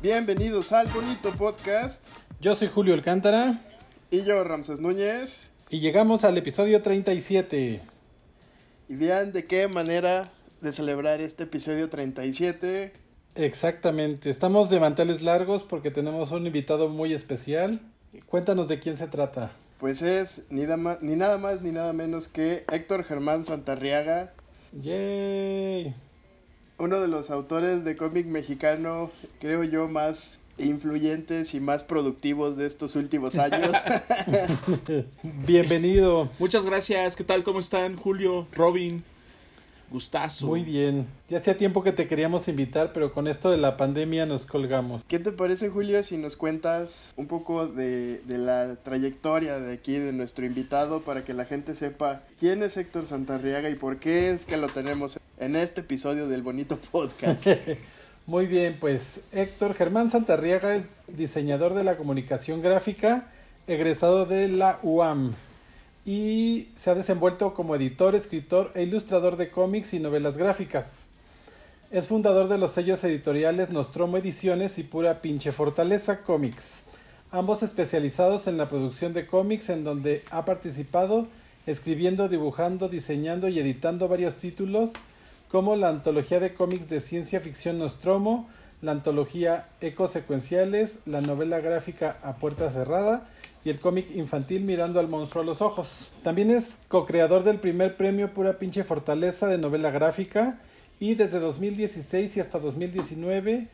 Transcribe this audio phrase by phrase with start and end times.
[0.00, 2.00] Bienvenidos al bonito podcast.
[2.40, 3.64] Yo soy Julio Alcántara.
[4.12, 5.40] Y yo, Ramses Núñez.
[5.70, 7.82] Y llegamos al episodio 37.
[8.88, 10.30] Y vean de qué manera
[10.60, 12.92] de celebrar este episodio 37.
[13.34, 14.30] Exactamente.
[14.30, 17.80] Estamos de manteles largos porque tenemos un invitado muy especial.
[18.26, 19.50] Cuéntanos de quién se trata.
[19.80, 20.62] Pues es ni,
[21.00, 24.32] ni nada más ni nada menos que Héctor Germán Santarriaga.
[24.80, 25.92] ¡Yay!
[26.78, 29.10] Uno de los autores de cómic mexicano,
[29.40, 33.76] creo yo, más influyentes y más productivos de estos últimos años.
[35.44, 36.28] Bienvenido.
[36.38, 37.16] Muchas gracias.
[37.16, 37.42] ¿Qué tal?
[37.42, 37.96] ¿Cómo están?
[37.96, 39.02] Julio, Robin,
[39.90, 40.46] Gustazo.
[40.46, 41.06] Muy bien.
[41.28, 45.02] Ya hacía tiempo que te queríamos invitar, pero con esto de la pandemia nos colgamos.
[45.08, 49.98] ¿Qué te parece, Julio, si nos cuentas un poco de, de la trayectoria de aquí
[49.98, 54.30] de nuestro invitado para que la gente sepa quién es Héctor Santarriaga y por qué
[54.30, 57.46] es que lo tenemos en este episodio del bonito podcast?
[58.26, 63.32] Muy bien, pues Héctor Germán Santarriaga es diseñador de la comunicación gráfica,
[63.66, 65.32] egresado de la UAM
[66.08, 71.04] y se ha desenvuelto como editor, escritor e ilustrador de cómics y novelas gráficas.
[71.90, 76.84] Es fundador de los sellos editoriales Nostromo Ediciones y Pura Pinche Fortaleza Comics,
[77.30, 81.26] ambos especializados en la producción de cómics en donde ha participado
[81.66, 84.92] escribiendo, dibujando, diseñando y editando varios títulos
[85.50, 88.48] como la antología de cómics de ciencia ficción Nostromo,
[88.80, 93.28] la antología Ecosecuenciales, la novela gráfica A Puerta Cerrada
[93.64, 96.10] y el cómic infantil Mirando al monstruo a los ojos.
[96.22, 100.58] También es co-creador del primer premio Pura Pinche Fortaleza de novela gráfica
[101.00, 103.68] y desde 2016 y hasta 2019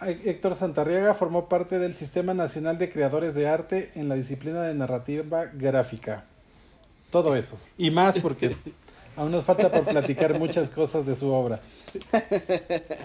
[0.00, 4.74] Héctor Santarriaga formó parte del Sistema Nacional de Creadores de Arte en la disciplina de
[4.74, 6.24] narrativa gráfica.
[7.10, 7.56] Todo eso.
[7.78, 8.56] Y más porque
[9.16, 11.60] aún nos falta por platicar muchas cosas de su obra.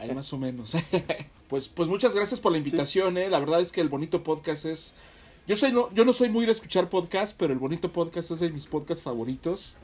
[0.02, 0.76] Ahí más o menos.
[1.50, 3.28] Pues, pues muchas gracias por la invitación, ¿eh?
[3.28, 4.96] La verdad es que el bonito podcast es
[5.50, 8.40] yo, soy no, yo no soy muy de escuchar podcast, pero el bonito podcast es
[8.40, 9.78] de mis podcasts favoritos.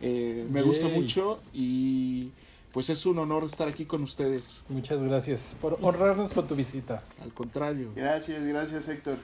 [0.00, 2.32] Eh, me gusta mucho y
[2.72, 4.64] pues es un honor estar aquí con ustedes.
[4.68, 7.04] Muchas gracias por honrarnos con tu visita.
[7.22, 7.92] Al contrario.
[7.94, 9.18] Gracias, gracias Héctor.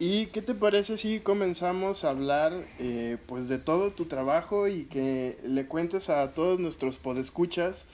[0.00, 4.86] ¿Y qué te parece si comenzamos a hablar eh, pues de todo tu trabajo y
[4.86, 7.84] que le cuentes a todos nuestros podescuchas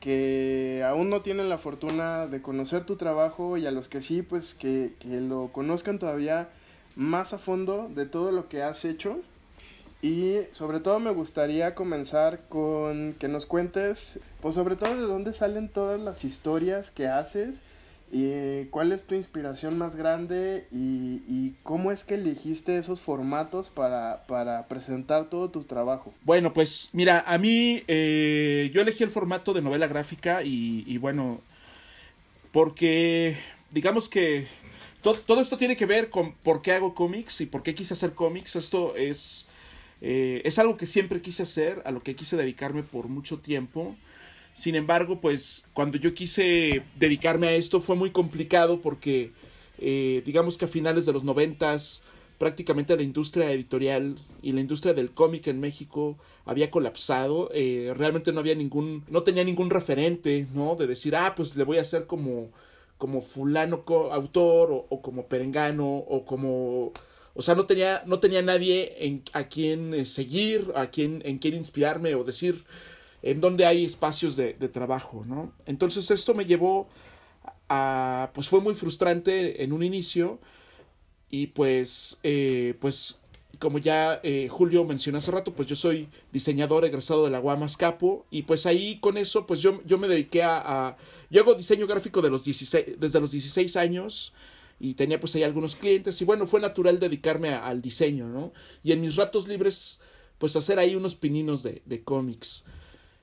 [0.00, 4.22] que aún no tienen la fortuna de conocer tu trabajo y a los que sí,
[4.22, 6.48] pues que, que, lo conozcan todavía
[6.96, 9.20] más a fondo de todo lo que has hecho.
[10.00, 15.34] Y sobre todo me gustaría comenzar con que nos cuentes, pues sobre todo de dónde
[15.34, 17.56] salen todas las historias que haces
[18.12, 23.70] y cuál es tu inspiración más grande y, y cómo es que elegiste esos formatos
[23.70, 26.12] para, para, presentar todo tu trabajo.
[26.24, 30.98] Bueno, pues mira, a mí eh, yo elegí el formato de novela gráfica y, y
[30.98, 31.40] bueno,
[32.50, 33.36] porque
[33.70, 34.48] digamos que
[35.02, 37.94] todo, todo, esto tiene que ver con por qué hago cómics y por qué quise
[37.94, 38.56] hacer cómics.
[38.56, 39.46] Esto es,
[40.00, 43.96] eh, es algo que siempre quise hacer, a lo que quise dedicarme por mucho tiempo.
[44.52, 49.32] Sin embargo, pues cuando yo quise dedicarme a esto fue muy complicado porque
[49.78, 52.02] eh, digamos que a finales de los noventas
[52.38, 56.16] prácticamente la industria editorial y la industria del cómic en México
[56.46, 57.50] había colapsado.
[57.52, 60.74] Eh, realmente no había ningún, no tenía ningún referente, ¿no?
[60.74, 62.50] De decir, ah, pues le voy a hacer como,
[62.98, 66.92] como fulano autor o, o como perengano o como
[67.34, 71.38] o sea, no tenía, no tenía nadie en, a quien eh, seguir, a quien, en
[71.38, 72.64] quien inspirarme o decir,
[73.22, 75.52] en donde hay espacios de, trabajo, ¿no?
[75.66, 76.88] Entonces esto me llevó
[77.68, 80.38] a, pues fue muy frustrante en un inicio
[81.28, 83.18] y pues, eh, pues
[83.58, 87.76] como ya eh, Julio mencionó hace rato, pues yo soy diseñador egresado de la Guamas
[87.76, 90.96] Capo y pues ahí con eso pues yo, yo me dediqué a,
[91.30, 94.32] yo hago diseño gráfico de los 16, desde los 16 años
[94.78, 98.52] y tenía pues ahí algunos clientes y bueno, fue natural dedicarme a, al diseño, ¿no?
[98.82, 100.00] Y en mis ratos libres
[100.38, 102.64] pues hacer ahí unos pininos de cómics.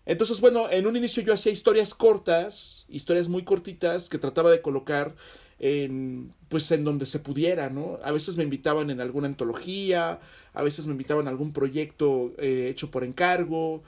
[0.07, 4.61] Entonces, bueno, en un inicio yo hacía historias cortas, historias muy cortitas que trataba de
[4.61, 5.15] colocar
[5.59, 7.99] en pues en donde se pudiera, ¿no?
[8.01, 10.21] A veces me invitaban en alguna antología,
[10.53, 13.83] a veces me invitaban a algún proyecto eh, hecho por encargo,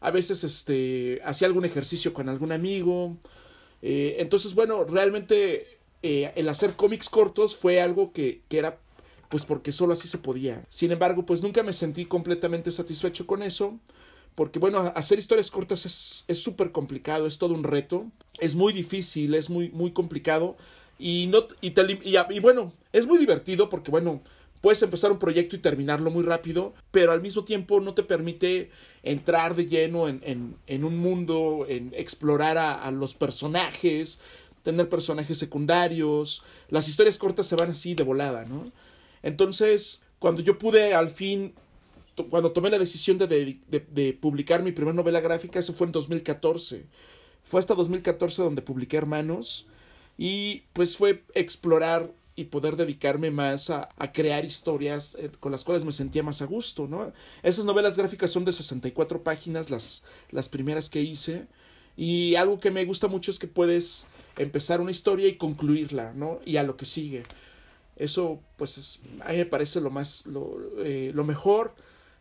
[0.00, 3.16] a veces este hacía algún ejercicio con algún amigo.
[3.80, 8.80] Eh, entonces, bueno, realmente eh, el hacer cómics cortos fue algo que, que era
[9.28, 10.66] pues porque solo así se podía.
[10.68, 13.78] Sin embargo, pues nunca me sentí completamente satisfecho con eso
[14.34, 18.06] porque bueno, hacer historias cortas es súper complicado, es todo un reto,
[18.38, 20.56] es muy difícil, es muy, muy complicado
[20.98, 24.22] y, no, y, te, y, bueno, es muy divertido porque bueno,
[24.60, 28.70] puedes empezar un proyecto y terminarlo muy rápido, pero al mismo tiempo no te permite
[29.02, 34.20] entrar de lleno en, en, un mundo, en explorar a los personajes,
[34.62, 38.70] tener personajes secundarios, las historias cortas se van así de volada, ¿no?
[39.22, 41.54] Entonces, cuando yo pude al fin,
[42.28, 45.92] cuando tomé la decisión de, de, de publicar mi primera novela gráfica, eso fue en
[45.92, 46.86] 2014.
[47.44, 49.66] Fue hasta 2014 donde publiqué Hermanos
[50.18, 55.64] y pues fue explorar y poder dedicarme más a, a, crear historias eh, con las
[55.64, 57.12] cuales me sentía más a gusto, ¿no?
[57.42, 61.46] Esas novelas gráficas son de 64 páginas, las, las primeras que hice,
[61.96, 64.06] y algo que me gusta mucho es que puedes
[64.38, 66.40] empezar una historia y concluirla, ¿no?
[66.46, 67.24] Y a lo que sigue.
[67.96, 71.74] Eso, pues, es, a mí me parece lo más, lo, eh, lo mejor,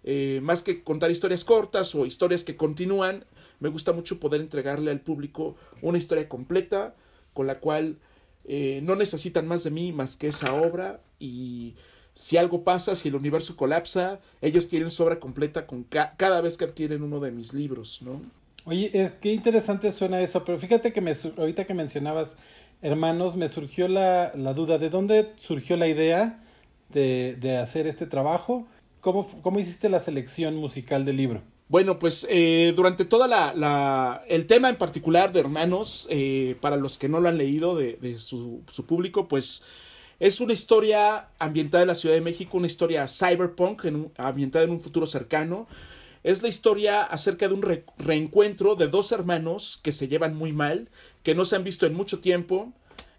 [0.03, 3.25] eh, más que contar historias cortas o historias que continúan,
[3.59, 6.95] me gusta mucho poder entregarle al público una historia completa
[7.33, 7.97] con la cual
[8.45, 11.75] eh, no necesitan más de mí más que esa obra y
[12.13, 16.41] si algo pasa, si el universo colapsa, ellos tienen su obra completa con ca cada
[16.41, 18.21] vez que adquieren uno de mis libros, ¿no?
[18.65, 22.35] Oye, es, qué interesante suena eso, pero fíjate que me, ahorita que mencionabas
[22.81, 26.43] hermanos, me surgió la, la duda, ¿de dónde surgió la idea
[26.89, 28.67] de, de hacer este trabajo?
[29.01, 31.41] ¿Cómo, ¿Cómo hiciste la selección musical del libro?
[31.69, 36.77] Bueno, pues eh, durante toda la, la, el tema en particular de Hermanos, eh, para
[36.77, 39.63] los que no lo han leído de, de su, su, público, pues
[40.19, 44.71] es una historia ambientada en la Ciudad de México, una historia cyberpunk, en ambientada en
[44.71, 45.67] un futuro cercano.
[46.23, 50.51] Es la historia acerca de un re, reencuentro de dos hermanos que se llevan muy
[50.51, 50.89] mal,
[51.23, 52.73] que no se han visto en mucho tiempo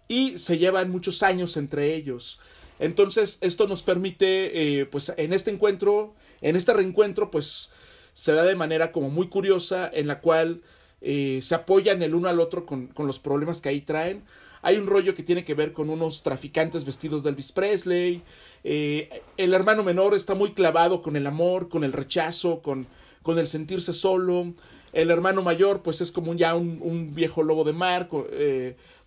[0.07, 2.39] y se llevan muchos años entre ellos.
[2.81, 7.71] Entonces, esto nos permite, eh, pues, en este encuentro, en este reencuentro, pues,
[8.15, 10.63] se da de manera como muy curiosa en la cual
[10.99, 14.23] eh, se apoyan el uno al otro con, con, los problemas que ahí traen.
[14.63, 18.23] Hay un rollo que tiene que ver con unos traficantes vestidos de Elvis Presley.
[18.63, 22.87] Eh, el hermano menor está muy clavado con el amor, con el rechazo, con,
[23.21, 24.53] con el sentirse solo.
[24.91, 28.09] El hermano mayor, pues es como ya un, viejo lobo de mar,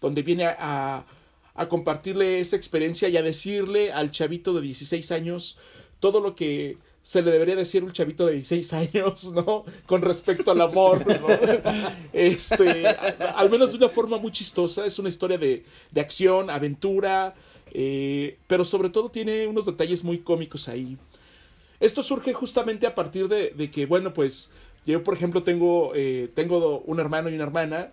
[0.01, 1.05] donde viene a
[1.69, 5.59] compartirle esa experiencia y a decirle al chavito de 16 años
[6.01, 9.65] todo lo que se le debería decir un chavito de 16 años, ¿no?
[9.87, 11.29] Con respecto al amor, ¿no?
[12.13, 17.35] Este, al menos de una forma muy chistosa, es una historia de, de acción, aventura,
[17.73, 20.97] eh, pero sobre todo tiene unos detalles muy cómicos ahí.
[21.79, 24.51] Esto surge justamente a partir de, de que, bueno, pues
[24.87, 27.93] yo, por ejemplo, tengo, eh, tengo un hermano y una hermana,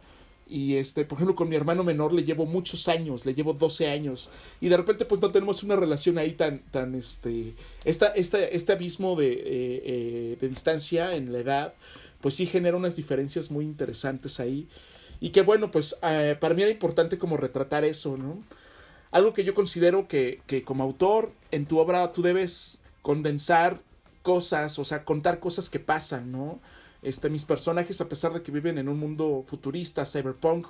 [0.52, 3.90] y este, por ejemplo, con mi hermano menor le llevo muchos años, le llevo 12
[3.90, 4.30] años.
[4.60, 7.56] Y de repente, pues no tenemos una relación ahí tan, tan, este,
[7.86, 11.74] esta, esta, este abismo de, eh, eh, de distancia en la edad,
[12.20, 14.68] pues sí genera unas diferencias muy interesantes ahí.
[15.22, 18.44] Y que bueno, pues eh, para mí era importante como retratar eso, ¿no?
[19.12, 23.80] Algo que yo considero que, que como autor, en tu obra tú debes condensar
[24.22, 26.60] cosas, o sea, contar cosas que pasan, ¿no?
[27.02, 30.68] Este, mis personajes, a pesar de que viven en un mundo futurista, cyberpunk,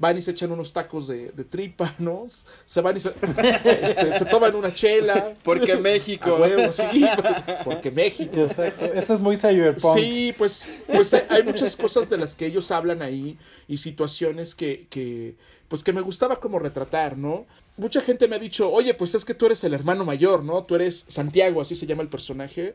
[0.00, 2.24] van y se echan unos tacos de, de tripa, ¿no?
[2.64, 3.12] Se van y se,
[3.82, 5.34] este, se toman una chela.
[5.44, 6.36] Porque México.
[6.40, 7.04] Huevo, sí,
[7.64, 8.40] porque México.
[8.40, 8.86] Exacto.
[8.86, 9.94] Eso es muy cyberpunk.
[9.94, 13.38] Sí, pues, pues hay muchas cosas de las que ellos hablan ahí
[13.68, 15.36] y situaciones que, que,
[15.68, 17.46] pues que me gustaba como retratar, ¿no?
[17.76, 20.64] Mucha gente me ha dicho, oye, pues es que tú eres el hermano mayor, ¿no?
[20.64, 22.74] Tú eres Santiago, así se llama el personaje.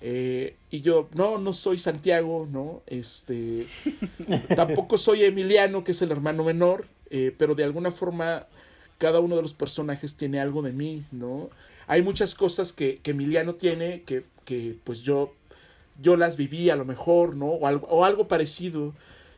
[0.00, 2.82] Eh, y yo, no, no soy Santiago, ¿no?
[2.86, 3.66] Este,
[4.56, 8.46] tampoco soy Emiliano, que es el hermano menor, eh, pero de alguna forma
[8.98, 11.50] cada uno de los personajes tiene algo de mí, ¿no?
[11.86, 15.34] Hay muchas cosas que, que Emiliano tiene que, que, pues yo,
[16.00, 17.46] yo las viví a lo mejor, ¿no?
[17.46, 18.94] O algo, o algo parecido.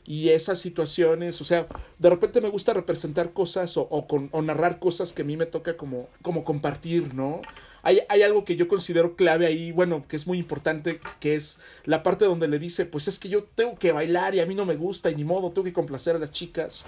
[0.07, 1.67] Y esas situaciones, o sea,
[1.99, 5.37] de repente me gusta representar cosas o, o, con, o narrar cosas que a mí
[5.37, 7.43] me toca como, como compartir, ¿no?
[7.89, 11.59] Hay, hay, algo que yo considero clave ahí, bueno, que es muy importante, que es
[11.87, 14.55] la parte donde le dice, pues es que yo tengo que bailar y a mí
[14.55, 16.85] no me gusta y ni modo, tengo que complacer a las chicas.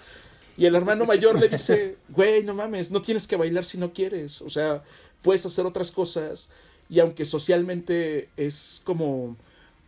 [0.59, 3.95] Y el hermano mayor le dice, güey, no mames, no tienes que bailar si no
[3.95, 4.83] quieres, o sea,
[5.23, 6.51] puedes hacer otras cosas.
[6.91, 9.39] Y aunque socialmente es como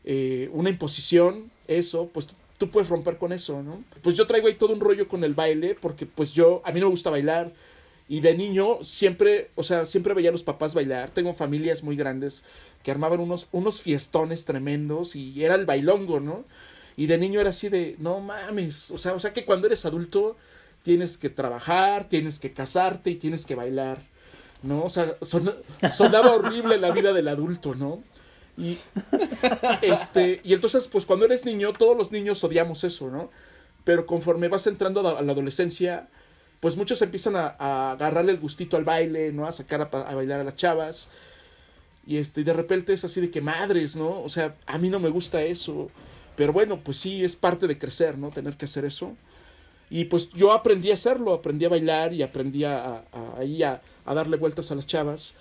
[0.07, 3.85] eh, una imposición, eso, pues tú puedes romper con eso, ¿no?
[4.03, 6.81] Pues yo traigo ahí todo un rollo con el baile, porque pues yo, a mí
[6.81, 7.53] no me gusta bailar,
[8.13, 11.13] y de niño siempre, o sea, siempre veía a los papás bailar.
[11.13, 12.45] Tengo familias muy grandes
[12.83, 16.45] que armaban unos, unos fiestones tremendos y era el bailongo, ¿no?
[16.95, 19.87] Y de niño era así de, no mames, o sea, o sea que cuando eres
[19.87, 20.37] adulto
[20.83, 24.03] tienes que trabajar, tienes que casarte y tienes que bailar,
[24.63, 24.85] ¿no?
[24.85, 25.51] O sea, son,
[25.91, 28.05] sonaba horrible la vida del adulto, ¿no?
[28.59, 28.77] Y,
[29.81, 33.31] este, y entonces, pues cuando eres niño, todos los niños odiamos eso, ¿no?
[33.85, 36.11] Pero conforme vas entrando a la adolescencia,
[36.63, 39.49] pues muchos empiezan a, a, agarrarle el gustito al baile, ¿no?
[39.49, 41.11] A sacar a, a, bailar a las chavas.
[42.07, 44.23] Y este, de repente es así de que madres, ¿no?
[44.23, 45.91] O sea, a mí no me gusta eso.
[46.37, 48.31] Pero bueno, pues sí, es parte de crecer, ¿no?
[48.31, 49.17] Tener que hacer eso.
[49.91, 54.37] Y pues yo aprendí a hacerlo, aprendí a bailar y aprendí a, ahí a, darle
[54.37, 55.35] vueltas a las chavas.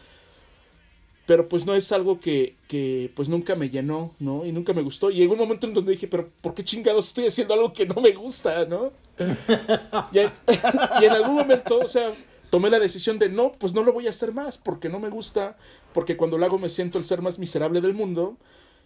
[1.25, 4.46] Pero pues no es algo que, que pues nunca me llenó, ¿no?
[4.46, 5.12] Y nunca me gustó.
[5.12, 7.86] Y llegó un momento en donde dije, pero ¿por qué chingados estoy haciendo algo que
[7.86, 8.92] no me gusta, ¿no?
[10.12, 10.20] y,
[11.01, 12.12] y en algún momento, o sea,
[12.50, 15.10] tomé la decisión de no, pues no lo voy a hacer más porque no me
[15.10, 15.58] gusta,
[15.94, 18.38] porque cuando lo hago me siento el ser más miserable del mundo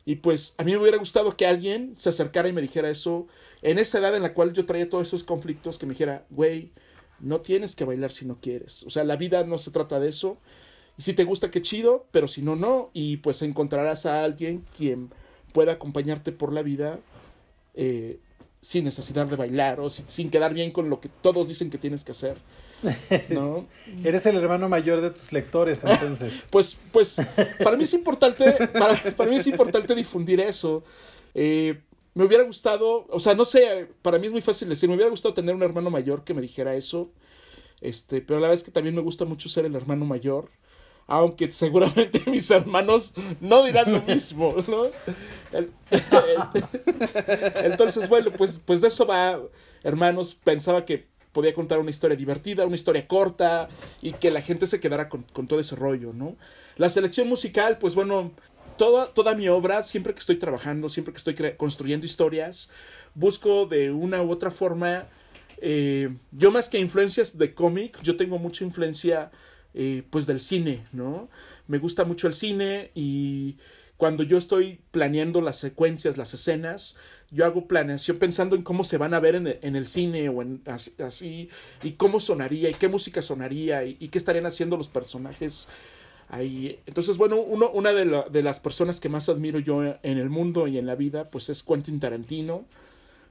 [0.06, 3.26] y pues a mí me hubiera gustado que alguien se acercara y me dijera eso
[3.64, 6.72] en esa edad en la cual yo traía todos esos conflictos, que me dijera, güey,
[7.20, 8.84] no tienes que bailar si no quieres.
[8.84, 10.38] O sea, la vida no se trata de eso.
[10.98, 12.90] Y si te gusta, qué chido, pero si no, no.
[12.94, 15.10] Y pues encontrarás a alguien quien
[15.54, 17.00] pueda acompañarte por la vida
[17.74, 18.20] eh,
[18.62, 22.04] sin necesidad de bailar o sin quedar bien con lo que todos dicen que tienes
[22.04, 22.38] que hacer.
[23.30, 23.68] ¿no?
[24.04, 26.34] Eres el hermano mayor de tus lectores, entonces.
[26.50, 27.22] pues, pues,
[27.64, 30.84] para mí es importante, para, mí es importante difundir eso.
[31.34, 31.82] Eh,
[32.14, 35.12] me hubiera gustado, o sea, no sé, para mí es muy fácil decir, me hubiera
[35.12, 37.12] gustado tener un hermano mayor que me dijera eso.
[37.82, 40.50] Este, pero la verdad es que también me gusta mucho ser el hermano mayor.
[41.08, 44.84] Aunque seguramente mis hermanos no dirán lo mismo, ¿no?
[47.64, 49.40] Entonces, bueno, pues, pues de eso va,
[49.84, 50.34] hermanos.
[50.34, 53.68] Pensaba que podía contar una historia divertida, una historia corta
[54.02, 56.38] y que la gente se quedara con, todo ese rollo, ¿no?
[56.78, 58.32] La selección musical, pues bueno,
[58.78, 62.72] toda, toda mi obra, siempre que estoy trabajando, siempre que estoy construyendo historias,
[63.16, 65.10] busco de una u otra forma,
[65.58, 69.30] eh, yo más que influencias de cómic, yo tengo mucha influencia
[69.78, 71.30] eh, pues del cine, ¿no?
[71.68, 73.58] Me gusta mucho el cine y
[73.98, 76.96] cuando yo estoy planeando las secuencias, las escenas,
[77.32, 80.62] yo hago planeación pensando en cómo se van a ver en el, cine o en
[80.66, 81.50] así,
[81.84, 85.68] y cómo sonaría, y qué música sonaría, y, qué estarían haciendo los personajes
[86.28, 86.80] ahí.
[86.86, 90.68] Entonces, bueno, uno, una de, de, las personas que más admiro yo en el mundo
[90.68, 92.66] y en la vida, pues es Quentin Tarantino.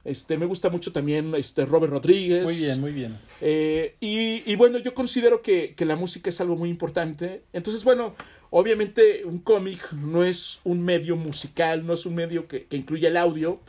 [0.05, 2.43] Este, me gusta mucho también este, Robert Rodríguez.
[2.43, 3.17] Muy bien, muy bien.
[3.41, 7.41] Eh, y, y, bueno, yo considero que, que, la música es algo muy importante.
[7.53, 8.13] Entonces, bueno,
[8.51, 13.07] obviamente un cómic no es un medio musical, no es un medio que, que, incluye
[13.07, 13.59] el audio.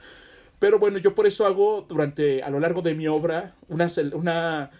[0.59, 4.71] Pero bueno, yo por eso hago durante, a lo largo de mi obra, una, una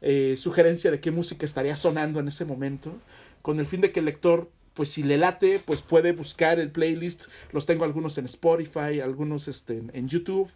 [0.00, 2.92] eh, sugerencia de qué música estaría sonando en ese momento,
[3.40, 6.72] con el fin de que el lector pues si le late, pues puede buscar el
[6.72, 7.26] playlist.
[7.52, 10.50] Los tengo algunos en Spotify, algunos este, en YouTube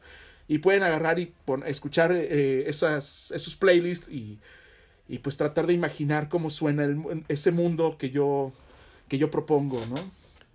[0.48, 1.32] y pueden agarrar y
[1.66, 4.38] escuchar eh, esas, esos playlists y,
[5.06, 6.88] y, pues tratar de imaginar cómo suena
[7.28, 8.52] ese mundo que yo,
[9.08, 9.96] que yo propongo, ¿no?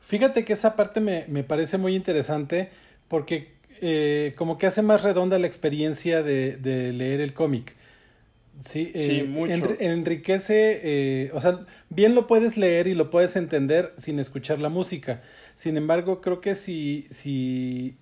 [0.01, 2.69] Fíjate que esa parte me, me parece muy interesante
[3.07, 7.75] porque eh, como que hace más redonda la experiencia de, de leer el cómic.
[8.61, 9.75] Sí, eh, mucho.
[9.79, 15.21] enriquece, o sea, bien lo puedes leer y lo puedes entender sin escuchar la música.
[15.55, 17.95] Sin embargo, creo que si, si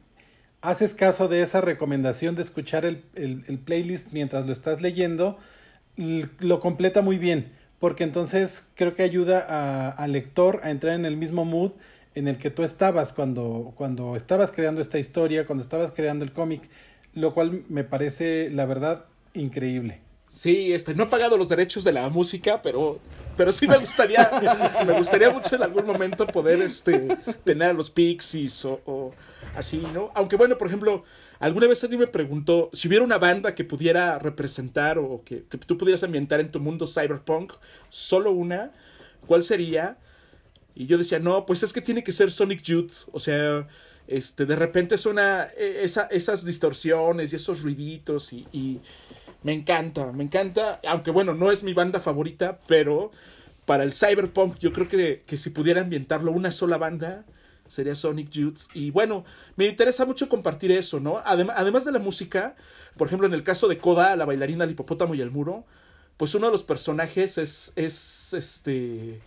[0.61, 3.03] haces caso de esa recomendación de escuchar el,
[3.65, 5.37] playlist mientras lo estás leyendo,
[5.95, 11.17] lo completa muy bien, porque entonces creo que ayuda al lector a entrar en el
[11.17, 11.71] mismo mood
[12.13, 16.31] en el que tú estabas cuando, cuando estabas creando esta historia, cuando estabas creando el
[16.31, 16.61] cómic,
[17.13, 19.99] lo cual me parece, la verdad, increíble.
[20.27, 22.99] Sí, este, no he pagado los derechos de la música, pero,
[23.35, 24.29] pero sí me gustaría,
[24.85, 29.13] me gustaría mucho en algún momento poder este, tener a los Pixies o
[29.55, 30.11] así, ¿no?
[30.15, 31.03] Aunque bueno, por ejemplo,
[31.39, 35.77] alguna vez alguien me preguntó si hubiera una banda que pudiera representar o que, tú
[35.77, 37.53] pudieras ambientar en tu mundo cyberpunk,
[37.89, 38.71] solo una,
[39.27, 39.97] ¿cuál sería?
[40.75, 43.67] Y yo decía, no, pues es que tiene que ser Sonic Youth, o sea,
[44.07, 48.79] este, de repente suena e, esa, esas distorsiones y esos ruiditos y, y
[49.43, 53.11] me encanta, me encanta, aunque bueno, no es mi banda favorita, pero
[53.65, 57.25] para el cyberpunk yo creo que, que si pudiera ambientarlo una sola banda,
[57.71, 58.59] sería Sonic Youth.
[58.73, 59.23] Y bueno,
[59.55, 61.21] me interesa mucho compartir eso, ¿no?
[61.25, 62.55] además de la música,
[62.97, 65.65] por ejemplo, en el caso de Koda, la bailarina, el hipopótamo y el muro,
[66.17, 69.21] pues uno de los personajes es, es este,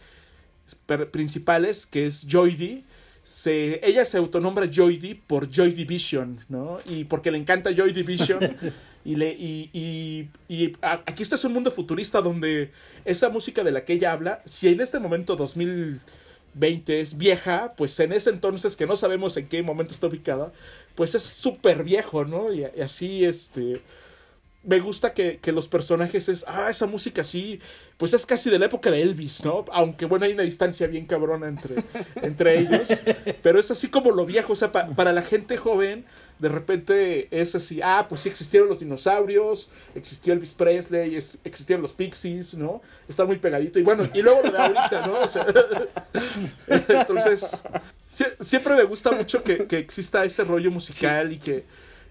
[1.10, 2.84] principales, que es Joy
[3.22, 6.78] Se, ella se autonombra Joy por Joy Division, ¿no?
[6.84, 8.56] Y porque le encanta Joy Division.
[9.04, 12.72] y, le, y, y, y aquí está es un mundo futurista donde
[13.06, 16.00] esa música de la que ella habla, si en este momento 2000
[16.54, 20.52] 20 es vieja, pues en ese entonces que no sabemos en qué momento está ubicada,
[20.94, 22.52] pues es súper viejo, ¿no?
[22.52, 23.82] Y, así, este,
[24.64, 27.60] me gusta que, que, los personajes es, ah, esa música sí,
[27.96, 29.64] pues es casi de la época de Elvis, ¿no?
[29.72, 31.76] Aunque bueno, hay una distancia bien cabrona entre,
[32.22, 32.88] entre ellos,
[33.42, 36.04] pero es así como lo viejo, o sea, para la gente joven,
[36.38, 41.92] de repente es así, ah, pues sí existieron los dinosaurios, existió Elvis Presley, existieron los
[41.92, 42.82] Pixies, ¿no?
[43.08, 43.78] Está muy pegadito.
[43.78, 45.20] Y bueno, y luego lo de ahorita, ¿no?
[45.20, 45.46] O sea,
[46.88, 47.64] entonces,
[48.40, 51.64] siempre me gusta mucho que, exista ese rollo musical y que,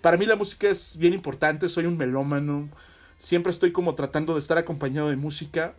[0.03, 2.67] para mí la música es bien importante, soy un melómano,
[3.17, 5.75] siempre estoy como tratando de estar acompañado de música.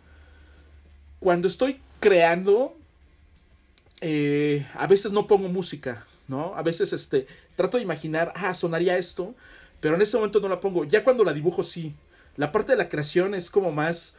[1.19, 2.75] Cuando estoy creando,
[4.01, 6.55] eh, a veces no pongo música, ¿no?
[6.55, 9.35] A veces este, trato de imaginar, ah, sonaría esto,
[9.79, 10.85] pero en ese momento no la pongo.
[10.85, 11.93] Ya cuando la dibujo, sí.
[12.35, 14.15] La parte de la creación es como más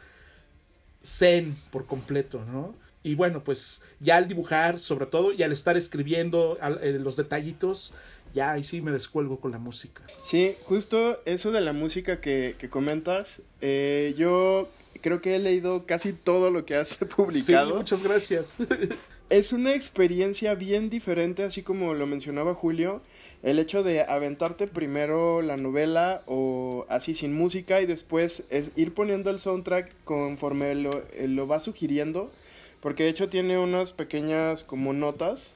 [1.03, 2.73] zen por completo, ¿no?
[3.03, 7.93] Y bueno, pues ya al dibujar, sobre todo, y al estar escribiendo eh, los detallitos,
[8.37, 10.03] ya ahí sí me descuelgo con la música.
[10.23, 14.69] Sí, justo eso de la música que, comentas, eh, yo
[15.01, 17.71] creo que he leído casi todo lo que has publicado.
[17.71, 18.57] Sí, muchas gracias.
[19.31, 23.01] es una experiencia bien diferente, así como lo mencionaba Julio,
[23.41, 28.93] el hecho de aventarte primero la novela o así sin música y después es ir
[28.93, 32.31] poniendo el soundtrack conforme lo, eh, lo va sugiriendo,
[32.81, 35.53] porque de hecho tiene unas pequeñas como notas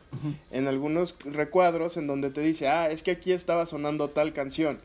[0.51, 4.79] en algunos recuadros en donde te dice, ah, es que aquí estaba sonando tal canción.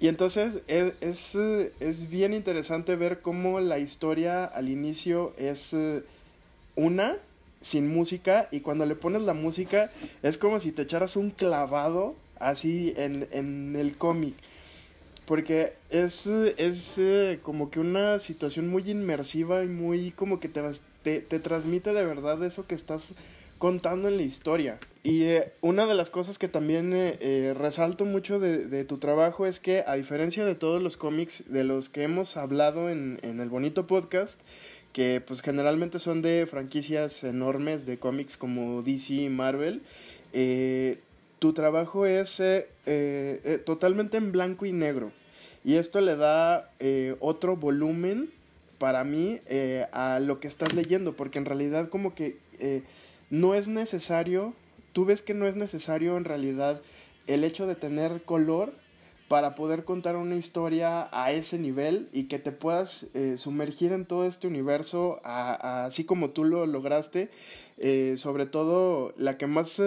[0.00, 1.34] Y entonces es, es,
[1.80, 6.02] es bien interesante ver cómo la historia al inicio es eh,
[6.76, 7.16] una
[7.60, 9.90] sin música y cuando le pones la música
[10.22, 14.34] es como si te echaras un clavado así en, en el cómic.
[15.26, 20.60] Porque es, es eh, como que una situación muy inmersiva y muy como que te,
[21.04, 23.14] te, te transmite de verdad eso que estás
[23.58, 24.80] contando en la historia.
[25.04, 29.60] Y eh, una de las cosas que también eh, resalto mucho de, tu trabajo es
[29.60, 33.48] que a diferencia de todos los cómics de los que hemos hablado en, en el
[33.48, 34.40] bonito podcast,
[34.94, 39.82] que pues generalmente son de franquicias enormes de cómics como DC y Marvel.
[40.32, 41.00] Eh,
[41.40, 45.12] tu trabajo es eh, eh, totalmente en blanco y negro.
[45.64, 46.70] Y esto le da
[47.20, 48.30] otro volumen
[48.84, 49.40] para mí
[49.92, 52.36] a lo que estás leyendo, porque en realidad como que
[53.30, 54.52] no es necesario,
[54.92, 56.82] tú ves que no es necesario en realidad
[57.26, 58.74] el hecho de tener color
[59.28, 64.04] para poder contar una historia a ese nivel y que te puedas eh, sumergir en
[64.04, 67.30] todo este universo así como tú lo lograste.
[67.78, 69.80] Eh, sobre todo la que más...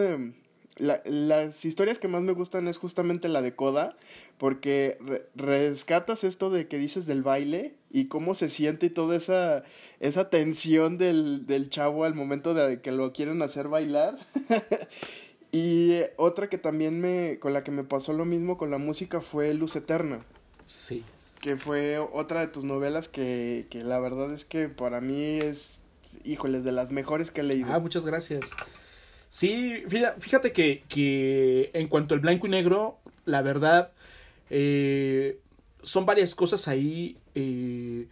[0.79, 3.97] Eh, las historias que más me gustan es justamente la de Coda,
[4.37, 4.97] porque
[5.35, 9.63] rescatas esto de que dices del baile y cómo se siente y toda esa,
[9.99, 14.17] esa tensión del, del chavo al momento de que lo quieren hacer bailar.
[15.51, 19.21] Y otra que también me, con la que me pasó lo mismo con la música
[19.21, 20.19] fue Luz Eterna.
[20.65, 21.03] Sí.
[21.39, 25.79] Que fue otra de tus novelas que, que la verdad es que para mí es,
[26.23, 27.69] híjoles, de las mejores que he leído.
[27.71, 28.55] Ah, muchas gracias.
[29.29, 33.91] Sí, fíjate que, que en cuanto al blanco y negro, la verdad,
[34.49, 35.39] eh,
[35.83, 37.17] son varias cosas ahí.
[37.35, 38.07] Eh,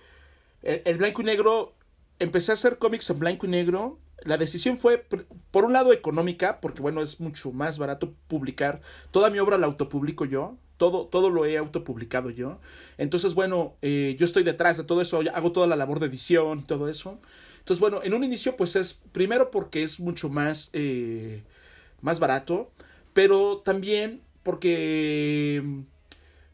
[0.61, 1.73] el, blanco y negro,
[2.19, 5.05] empecé a hacer cómics en blanco y negro la decisión fue,
[5.51, 8.81] por un lado, económica, porque bueno, es mucho más barato publicar.
[9.11, 12.59] Toda mi obra la autopublico yo, todo, todo lo he autopublicado yo.
[12.97, 16.59] Entonces, bueno, eh, yo estoy detrás de todo eso, hago toda la labor de edición
[16.59, 17.19] y todo eso.
[17.65, 21.41] Entonces, bueno, en un inicio, pues es, primero porque es mucho más, eh,
[21.99, 22.69] más barato,
[23.13, 25.63] pero también porque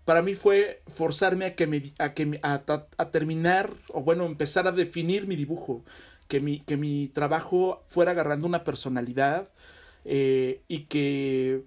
[0.06, 4.71] para mí fue forzarme a que me, a que a, terminar, o bueno, empezar a
[4.71, 5.84] definir mi dibujo
[6.30, 9.50] que mi, que mi trabajo fuera agarrando una personalidad
[10.06, 11.63] eh, y que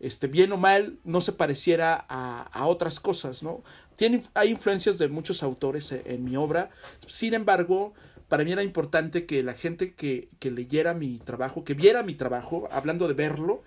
[0.00, 3.62] este, bien o mal no se pareciera a, a otras cosas, ¿no?
[3.98, 6.70] Tiene, hay influencias de muchos autores en, mi obra,
[7.08, 7.94] sin embargo,
[8.28, 12.14] para mí era importante que la gente que, que, leyera mi trabajo, que viera mi
[12.14, 13.62] trabajo, hablando de verlo,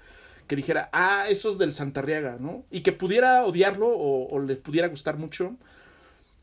[0.47, 2.63] que dijera, ah, eso es del Santarriaga, ¿no?
[2.71, 5.56] Y que pudiera odiarlo o, o le pudiera gustar mucho.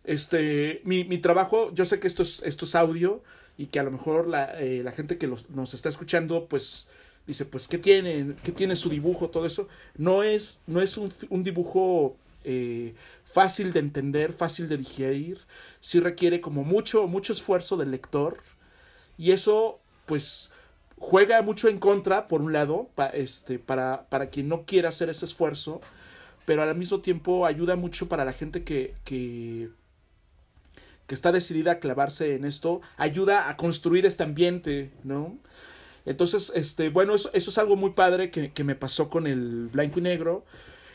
[0.05, 3.23] Este, mi, mi trabajo, yo sé que esto es, esto es audio,
[3.59, 6.89] y que a lo mejor la, eh, la gente que los, nos está escuchando, pues
[7.27, 8.35] dice, pues, ¿qué tiene?
[8.45, 9.29] ¿Qué tiene su dibujo?
[9.29, 9.69] Todo eso.
[9.97, 12.95] No es, no es un, un dibujo eh,
[13.33, 15.41] fácil de entender, fácil de digerir.
[15.81, 18.39] Sí requiere como mucho, mucho esfuerzo del lector.
[19.17, 20.51] Y eso, pues,
[20.97, 25.11] juega mucho en contra, por un lado, pa, este, para, para quien no quiera hacer
[25.11, 25.81] ese esfuerzo.
[26.47, 29.71] Pero al mismo tiempo ayuda mucho para la gente que, que
[31.09, 35.39] que está decidida a clavarse en esto, ayuda a construir este ambiente, ¿no?
[36.05, 39.69] Entonces, este, bueno, eso, eso es algo muy padre que, que, me pasó con el
[39.73, 40.45] blanco y negro.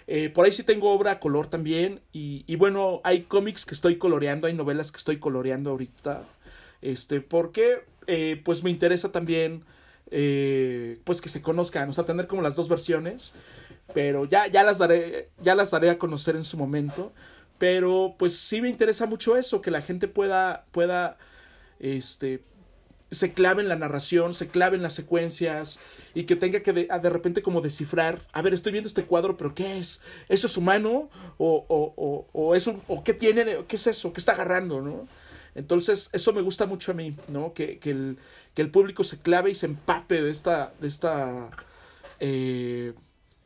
[0.07, 2.01] Eh, por ahí sí tengo obra a color también.
[2.11, 6.23] Y, y, bueno, hay cómics que estoy coloreando, hay novelas que estoy coloreando ahorita.
[6.81, 9.63] Este, porque eh, pues me interesa también
[10.11, 13.33] eh, pues que se conozcan, o sea, tener como las dos versiones.
[13.93, 17.13] Pero ya, ya las daré, ya las daré a conocer en su momento.
[17.57, 21.17] Pero pues sí me interesa mucho eso, que la gente pueda, pueda,
[21.79, 22.43] este,
[23.13, 25.79] se clave en la narración, se clave en las secuencias
[26.13, 29.37] y que tenga que de, de, repente como descifrar, a ver, estoy viendo este cuadro,
[29.37, 30.01] pero ¿qué es?
[30.29, 31.09] ¿Eso es humano?
[31.37, 33.65] ¿O, o, o, o, es o qué tiene?
[33.67, 34.13] ¿Qué es eso?
[34.13, 34.81] ¿Qué está agarrando?
[34.81, 35.07] ¿no?
[35.55, 37.53] Entonces, eso me gusta mucho a mí, ¿no?
[37.53, 38.17] Que, que, el,
[38.53, 41.49] que el público se clave y se empape de esta, de esta,
[42.19, 42.93] eh,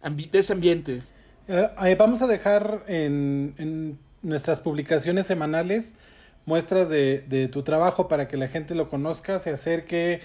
[0.02, 1.04] de ese ambiente.
[1.48, 5.94] Eh, vamos a dejar en, en, nuestras publicaciones semanales
[6.48, 10.22] muestras de, de, tu trabajo para que la gente lo conozca, se acerque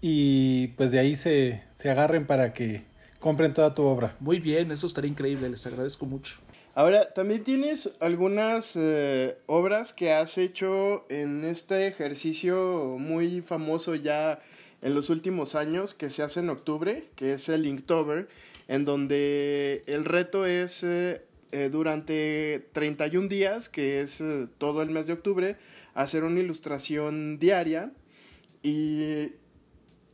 [0.00, 2.82] y pues de ahí se, se agarren para que
[3.20, 4.16] compren toda tu obra.
[4.18, 6.38] Muy bien, eso estaría increíble, les agradezco mucho.
[6.74, 14.40] Ahora, también tienes algunas eh, obras que has hecho en este ejercicio muy famoso ya
[14.82, 18.28] en los últimos años que se hace en octubre, que es el Inktober,
[18.68, 21.22] en donde el reto es eh,
[21.56, 25.56] eh, durante 31 días, que es eh, todo el mes de octubre,
[25.94, 27.92] hacer una ilustración diaria
[28.62, 29.32] y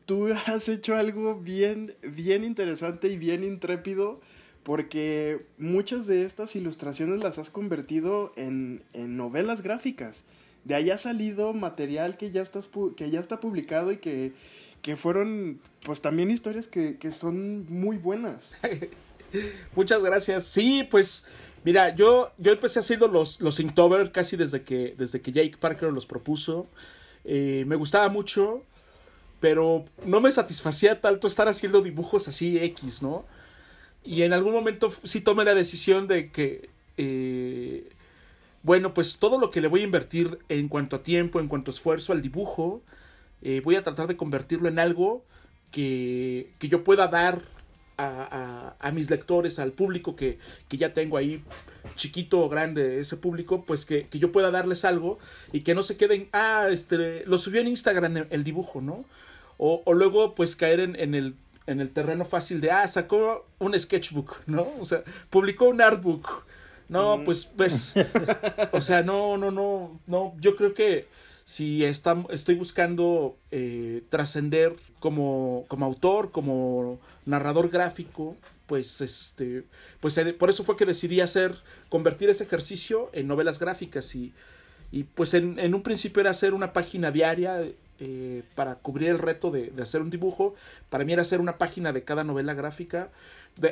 [0.07, 4.21] tú has hecho algo bien, bien interesante y bien intrépido
[4.63, 10.23] porque muchas de estas ilustraciones las has convertido en, en novelas gráficas.
[10.63, 14.33] De ahí ha salido material que ya, estás, que ya está publicado y que,
[14.81, 18.53] que fueron, pues también historias que, que son muy buenas.
[19.75, 20.45] Muchas gracias.
[20.45, 21.27] Sí, pues,
[21.65, 25.93] mira, yo, yo empecé haciendo los, los Inktober casi desde que, desde que Jake Parker
[25.93, 26.67] los propuso.
[27.25, 28.63] Eh, me gustaba mucho,
[29.41, 33.25] pero no me satisfacía tanto estar haciendo dibujos así X, ¿no?
[34.05, 37.89] Y en algún momento sí tomé la decisión de que, eh,
[38.63, 41.71] bueno, pues todo lo que le voy a invertir en cuanto a tiempo, en cuanto
[41.71, 42.83] a esfuerzo al dibujo,
[43.43, 45.25] eh, voy a tratar de convertirlo en algo
[45.71, 47.43] que, que yo pueda dar
[47.97, 51.43] a, a, a, mis lectores, al público que, que, ya tengo ahí,
[51.95, 55.19] chiquito o grande, ese público, pues que, que, yo pueda darles algo
[55.53, 59.05] y que no se queden, ah, este, lo subió en Instagram el dibujo, ¿no?
[59.59, 61.35] O, o luego pues caer en, en el
[61.67, 64.67] en el terreno fácil de, ah, sacó un sketchbook, ¿no?
[64.81, 66.45] O sea, publicó un artbook.
[66.89, 67.25] No, mm.
[67.25, 67.95] pues, pues,
[68.73, 71.09] o sea, no, no, no, no, yo creo que
[71.53, 79.65] si está, estoy buscando eh, trascender como, como autor, como narrador gráfico, pues este,
[80.01, 81.55] pues por eso fue que decidí hacer,
[81.91, 84.33] convertir ese ejercicio en novelas gráficas y,
[84.93, 87.61] y pues en, en un principio era hacer una página diaria
[88.01, 90.55] eh, para cubrir el reto de, hacer un dibujo.
[90.89, 93.11] Para mí era hacer una página de cada novela gráfica.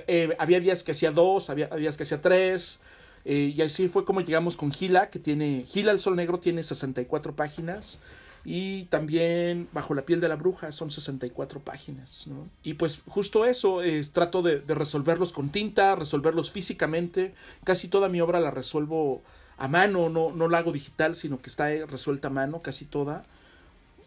[0.07, 2.81] Eh, había días que hacía dos, había días que hacía tres.
[3.25, 5.65] Eh, y así fue como llegamos con Gila, que tiene.
[5.67, 7.99] Gila el Sol Negro tiene 64 páginas.
[8.43, 12.29] Y también Bajo la piel de la bruja son 64 páginas.
[12.63, 17.35] Y pues justo eso, es, trato de, resolverlos con tinta, resolverlos físicamente.
[17.65, 19.21] Casi toda mi obra la resuelvo
[19.59, 23.27] a mano, no, no la hago digital, sino que está resuelta a mano, casi toda.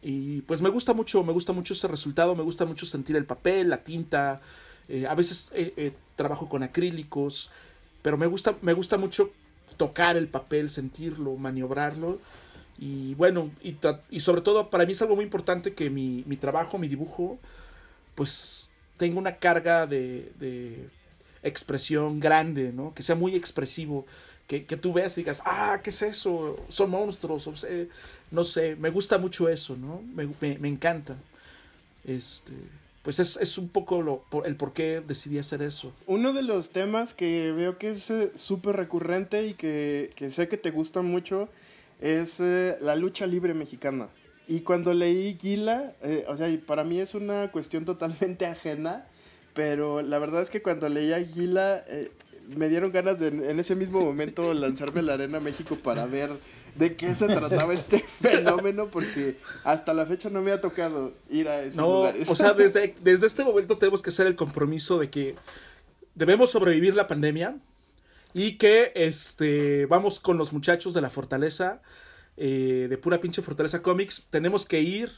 [0.01, 3.25] Y pues me gusta mucho, me gusta mucho ese resultado, me gusta mucho sentir el
[3.25, 4.41] papel, la tinta.
[4.89, 7.49] Eh, a veces eh, eh, trabajo con acrílicos,
[8.03, 9.31] pero me gusta, me gusta mucho
[9.77, 12.19] tocar el papel, sentirlo, maniobrarlo.
[12.77, 16.77] Y bueno, y, sobre todo para mí es algo muy importante que mi, mi trabajo,
[16.77, 17.39] mi dibujo,
[18.13, 20.89] pues tenga una carga de, de
[21.41, 22.93] expresión grande, ¿no?
[22.93, 24.05] Que sea muy expresivo
[24.47, 26.59] que, que, tú veas y digas, ah, ¿qué es eso?
[26.67, 27.49] Son monstruos,
[28.31, 30.01] no sé, me gusta mucho eso, ¿no?
[30.13, 31.15] Me, me, me encanta.
[32.03, 32.53] Este,
[33.03, 35.93] pues es, es, un poco lo, el por qué decidí hacer eso.
[36.07, 40.47] Uno de los temas que veo que es eh, súper recurrente y que, que, sé
[40.47, 41.49] que te gusta mucho
[41.99, 44.07] es eh, la lucha libre mexicana.
[44.47, 49.07] Y cuando leí Gila, eh, o sea, para mí es una cuestión totalmente ajena,
[49.53, 52.11] pero la verdad es que cuando leí a Gila, eh,
[52.47, 56.31] me dieron ganas de en ese mismo momento lanzarme a la Arena México para ver
[56.75, 61.47] de qué se trataba este fenómeno, porque hasta la fecha no me ha tocado ir
[61.47, 62.29] a esos no, lugares.
[62.29, 65.35] O sea, desde, desde este momento tenemos que hacer el compromiso de que
[66.15, 67.57] debemos sobrevivir la pandemia
[68.33, 71.81] y que este vamos con los muchachos de la Fortaleza,
[72.37, 75.11] eh, de pura pinche Fortaleza Comics, tenemos que ir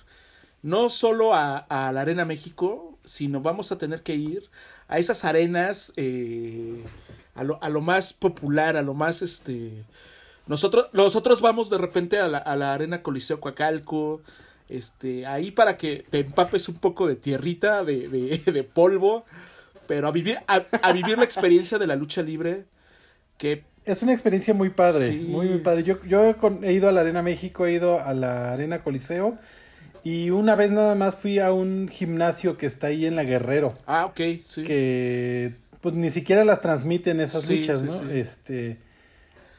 [0.62, 4.50] no solo a, a la Arena México, sino vamos a tener que ir
[4.88, 6.84] a esas arenas eh,
[7.36, 9.84] a lo, a lo más popular, a lo más este...
[10.48, 14.22] Nosotros, nosotros vamos de repente a la, a la arena Coliseo Coacalco,
[14.70, 19.26] este, ahí para que te empapes un poco de tierrita, de, de, de polvo,
[19.88, 22.66] pero a vivir, a, a, vivir la experiencia de la lucha libre,
[23.38, 23.64] que...
[23.86, 25.18] Es una experiencia muy padre, sí.
[25.18, 25.84] muy, muy padre.
[25.84, 29.38] Yo, yo he ido a la Arena México, he ido a la Arena Coliseo,
[30.06, 33.74] y una vez nada más fui a un gimnasio que está ahí en la Guerrero.
[33.88, 34.64] Ah, ok, sí.
[34.64, 37.92] Que pues ni siquiera las transmiten esas sí, luchas, sí, ¿no?
[37.92, 38.06] Sí.
[38.12, 38.78] Este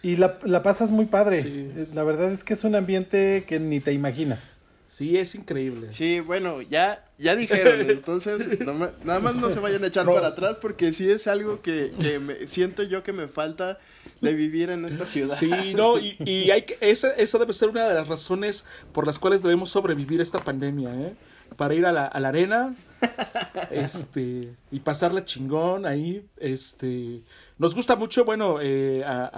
[0.04, 1.88] y la, la pasas muy padre.
[1.92, 4.38] La verdad es que es un ambiente que ni te imaginas.
[4.87, 5.92] Sí, es increíble.
[5.92, 10.59] Sí, bueno, ya, ya dijeron, entonces nada más no se vayan a echar para atrás
[10.61, 13.79] porque sí es algo que, que me, siento yo que me falta
[14.20, 15.37] de vivir en esta ciudad.
[15.37, 19.07] Sí, no, y, y hay que, esa, esa debe ser una de las razones por
[19.07, 21.14] las cuales debemos sobrevivir esta pandemia, ¿eh?
[21.57, 22.75] Para ir a la, a la arena,
[23.70, 27.22] este, y pasarla chingón ahí, este,
[27.59, 29.31] nos gusta mucho, bueno, eh, a,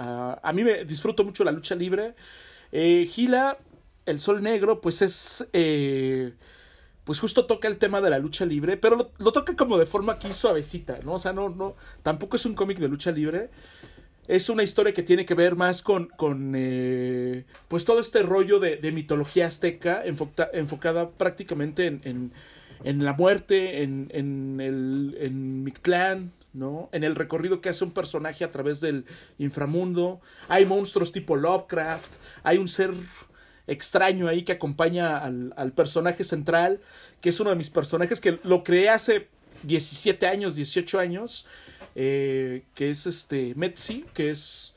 [0.43, 2.13] a, a, mí me disfruto mucho la lucha libre,
[2.71, 3.57] eh, Gila,
[4.09, 6.33] el Sol Negro, pues es, eh,
[7.03, 10.13] pues justo toca el tema de la lucha libre, pero lo, toca como de forma
[10.13, 11.13] aquí suavecita, ¿no?
[11.13, 13.49] O sea, no, no, tampoco es un cómic de lucha libre,
[14.27, 18.59] es una historia que tiene que ver más con, con eh, pues todo este rollo
[18.59, 22.31] de, mitología azteca enfoca, enfocada prácticamente en, en,
[22.83, 26.89] en, la muerte, en, en, el, en Mictlán, ¿no?
[26.91, 29.05] En el recorrido que hace un personaje a través del
[29.39, 30.21] inframundo.
[30.47, 32.91] Hay monstruos tipo Lovecraft, hay un ser
[33.69, 36.79] extraño ahí que acompaña al, personaje central,
[37.21, 39.27] que es uno de mis personajes que lo creé hace
[39.63, 41.45] 17 años, 18 años
[41.95, 44.75] eh, que es este Metzi, que es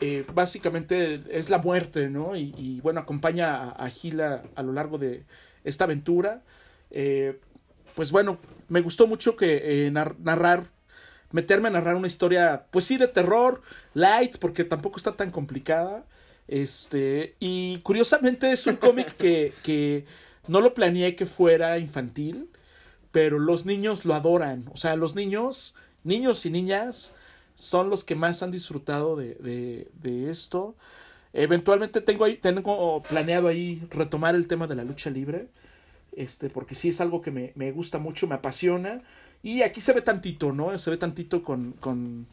[0.00, 2.36] eh, básicamente es la muerte, ¿no?
[2.36, 5.24] Y, bueno, acompaña a, Gila a lo largo de
[5.64, 6.42] esta aventura.
[6.90, 7.40] Eh,
[7.94, 10.64] pues bueno, me gustó mucho que narrar,
[11.32, 13.60] meterme a narrar una historia, pues sí, de terror,
[13.94, 16.04] light, porque tampoco está tan complicada.
[16.48, 20.06] Este, y curiosamente es un cómic que, que
[20.48, 22.48] no lo planeé que fuera infantil,
[23.12, 24.68] pero los niños lo adoran.
[24.72, 27.14] O sea, los niños niños y niñas
[27.54, 30.74] son los que más han disfrutado de, de, de esto.
[31.32, 35.48] Eventualmente tengo ahí, tengo planeado ahí retomar el tema de la lucha libre.
[36.12, 39.02] Este, porque sí es algo que me, me gusta mucho, me apasiona.
[39.42, 40.76] Y aquí se ve tantito, ¿no?
[40.78, 41.72] Se ve tantito con.
[41.72, 42.26] con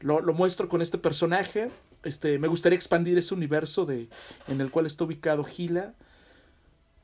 [0.00, 1.70] lo, lo, muestro con este personaje.
[2.06, 4.08] Este, me gustaría expandir ese universo de,
[4.48, 5.94] en el cual está ubicado Gila.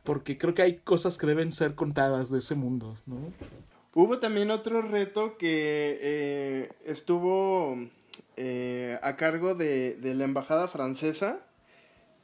[0.05, 3.33] Porque creo que hay cosas que deben ser contadas de ese mundo, ¿no?
[3.95, 7.79] Hubo también otro reto que eh, estuvo
[8.37, 11.41] eh, a cargo de, de, la Embajada Francesa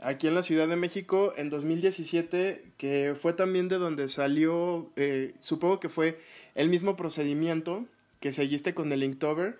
[0.00, 5.34] aquí en la Ciudad de México en 2017, que fue también de donde salió, eh,
[5.40, 6.18] supongo que fue
[6.54, 7.84] el mismo procedimiento
[8.20, 9.58] que seguiste con el Inktober,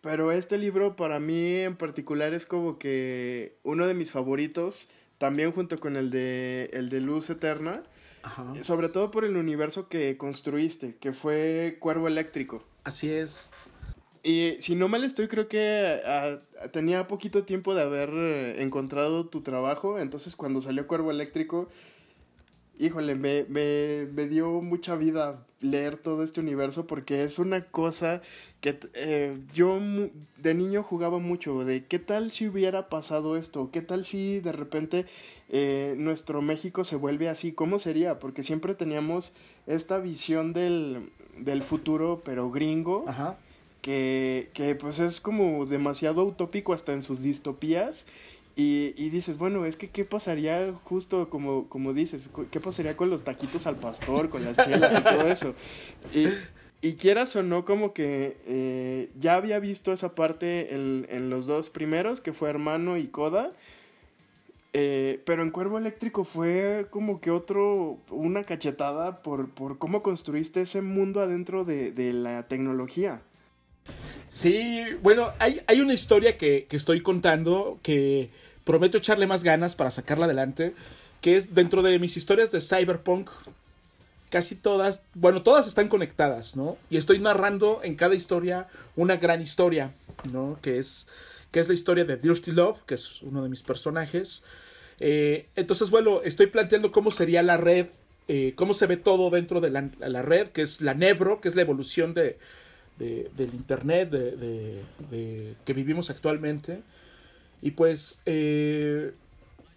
[0.00, 5.52] pero este libro para mí en particular es como que uno de mis favoritos, también
[5.52, 7.82] junto con el de, el de Luz Eterna.
[8.22, 8.52] Ajá.
[8.62, 12.62] Sobre todo por el universo que construiste, que fue Cuervo Eléctrico.
[12.84, 13.50] Así es.
[14.22, 16.00] Y si no mal estoy, creo que
[16.72, 18.10] tenía poquito tiempo de haber
[18.60, 21.68] encontrado tu trabajo, entonces cuando salió Cuervo Eléctrico,
[22.78, 28.22] híjole, me, me, me dio mucha vida leer todo este universo porque es una cosa
[28.60, 29.78] que eh, yo
[30.38, 34.52] de niño jugaba mucho de qué tal si hubiera pasado esto, qué tal si de
[34.52, 35.06] repente
[35.50, 38.18] eh, nuestro México se vuelve así, ¿cómo sería?
[38.18, 39.32] Porque siempre teníamos
[39.66, 43.36] esta visión del, del futuro, pero gringo, Ajá.
[43.82, 48.04] Que, que pues es como demasiado utópico hasta en sus distopías.
[48.56, 53.08] Y, y, dices, bueno, es que qué pasaría justo como, como dices, qué pasaría con
[53.08, 55.54] los taquitos al pastor, con las chelas y todo eso.
[56.12, 56.26] Y,
[56.82, 61.46] y quieras o no, como que eh, ya había visto esa parte en, en, los
[61.46, 63.52] dos primeros, que fue Hermano y Coda.
[64.72, 70.62] Eh, pero en Cuervo Eléctrico fue como que otro, una cachetada por, por cómo construiste
[70.62, 73.20] ese mundo adentro de, de la tecnología.
[74.28, 78.30] Sí, bueno, hay, hay una historia que, que, estoy contando que
[78.64, 80.74] prometo echarle más ganas para sacarla adelante,
[81.20, 83.28] que es dentro de mis historias de Cyberpunk.
[84.30, 86.76] Casi todas, bueno, todas están conectadas, ¿no?
[86.88, 89.92] Y estoy narrando en cada historia una gran historia,
[90.32, 90.56] ¿no?
[90.62, 91.08] Que es,
[91.50, 94.44] que es la historia de Dirty Love, que es uno de mis personajes.
[95.00, 97.86] Eh, entonces, bueno, estoy planteando cómo sería la red,
[98.28, 101.48] eh, cómo se ve todo dentro de la, la red, que es la Nebro, que
[101.48, 102.38] es la evolución de,
[103.00, 106.82] de, del Internet de, de, de, que vivimos actualmente.
[107.62, 109.12] Y pues, eh,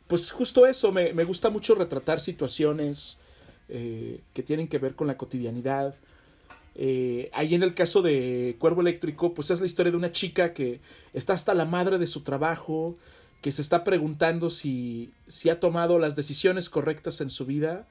[0.08, 3.20] pues justo eso, me, me, gusta mucho retratar situaciones
[3.70, 5.96] eh, que tienen que ver con la cotidianidad.
[6.76, 10.54] Eh, ahí en el caso de Cuervo Eléctrico, pues es la historia de una chica
[10.54, 10.82] que
[11.14, 12.98] está hasta la madre de su trabajo,
[13.42, 17.88] que se está preguntando si, si ha tomado las decisiones correctas en su vida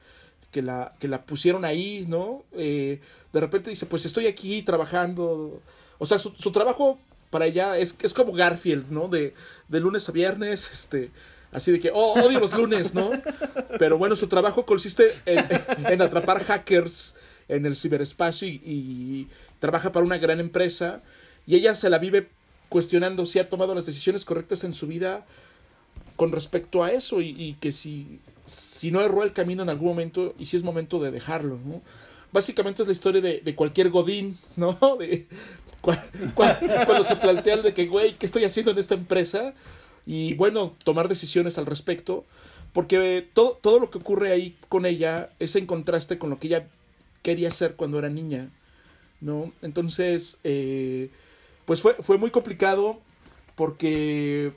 [0.53, 2.45] que la, que la pusieron ahí, ¿no?
[2.53, 3.01] Eh,
[3.33, 5.61] de repente dice, pues estoy aquí trabajando.
[5.99, 6.99] O sea, su, trabajo
[7.31, 9.09] para ella es, es como Garfield, ¿no?
[9.09, 9.35] De,
[9.69, 11.11] de lunes a viernes, este,
[11.53, 13.11] así de que, oh, odio los lunes, ¿no?
[13.79, 17.17] Pero bueno, su trabajo consiste en, atrapar hackers
[17.49, 21.03] en el ciberespacio y, trabaja para una gran empresa
[21.47, 22.29] y ella se la vive
[22.69, 25.25] cuestionando si ha tomado las decisiones correctas en su vida
[26.17, 28.19] con respecto a eso y que si
[28.53, 31.83] si no erró el camino en algún momento y si es momento de dejarlo, ¿no?
[32.33, 34.79] Básicamente es la historia de, de cualquier Godín, ¿no?
[34.99, 35.27] De,
[36.35, 39.53] cuando se plantea de que, güey, ¿qué estoy haciendo en esta empresa?
[40.07, 42.25] Y bueno, tomar decisiones al respecto,
[42.73, 46.47] porque todo, todo lo que ocurre ahí con ella es en contraste con lo que
[46.47, 46.69] ella
[47.23, 48.51] quería ser cuando era niña,
[49.21, 49.53] ¿no?
[49.61, 51.11] Entonces, eh,
[51.65, 53.01] pues fue, fue muy complicado
[53.55, 54.53] porque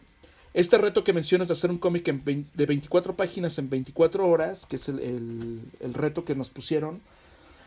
[0.56, 4.78] este reto que mencionas de hacer un cómic de 24 páginas en 24 horas, que
[4.78, 7.02] es el, el, reto que nos pusieron,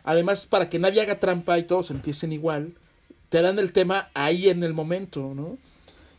[0.03, 2.73] además para que nadie haga trampa y todos empiecen igual,
[3.29, 5.59] te dan el tema ahí en el momento, ¿no?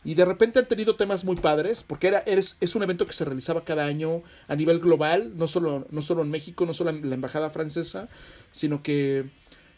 [0.05, 3.13] Y de repente han tenido temas muy padres, porque era, es, es un evento que
[3.13, 6.91] se realizaba cada año a nivel global, no solo, no solo en México, no solo
[6.91, 8.07] en la embajada francesa,
[8.53, 9.25] sino que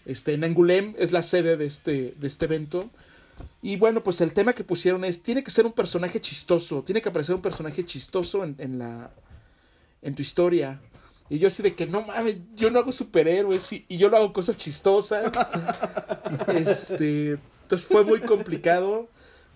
[0.06, 2.92] este, en Angoulême es la sede de este, de este evento.
[3.62, 7.02] Y bueno, pues el tema que pusieron es, tiene que ser un personaje chistoso, tiene
[7.02, 9.12] que aparecer un personaje chistoso en, en la
[10.02, 10.82] en tu historia.
[11.30, 14.18] Y yo así de que no mames, yo no hago superhéroes y, y yo no
[14.18, 15.32] hago cosas chistosas.
[16.54, 19.08] este, entonces fue muy complicado.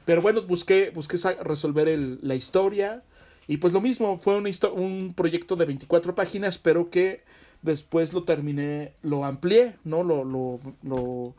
[0.05, 3.03] Pero bueno, busqué, busqué resolver el, la historia.
[3.45, 7.23] Y pues lo mismo, fue un proyecto de 24 páginas, pero que
[7.61, 10.03] después lo terminé, lo amplié, ¿no?
[10.03, 11.35] Lo, lo, lo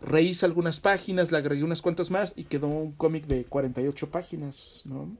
[0.00, 4.82] rehice algunas páginas, le agregué unas cuantas más y quedó un cómic de 48 páginas,
[4.84, 5.16] ¿no?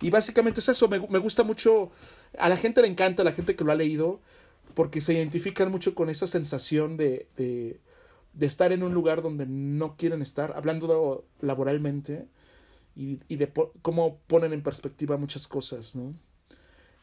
[0.00, 1.90] Y básicamente es eso, me, me, gusta mucho,
[2.38, 4.20] a la gente le encanta, a la gente que lo ha leído,
[4.74, 7.80] porque se identifican mucho con esa sensación de, de,
[8.46, 12.26] estar en un lugar donde no quieren estar, hablando laboralmente,
[12.94, 16.14] y, y de po cómo ponen en perspectiva muchas cosas, ¿no?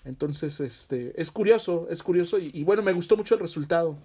[0.05, 3.97] Entonces, este, es curioso, es curioso, y bueno, me gustó mucho el resultado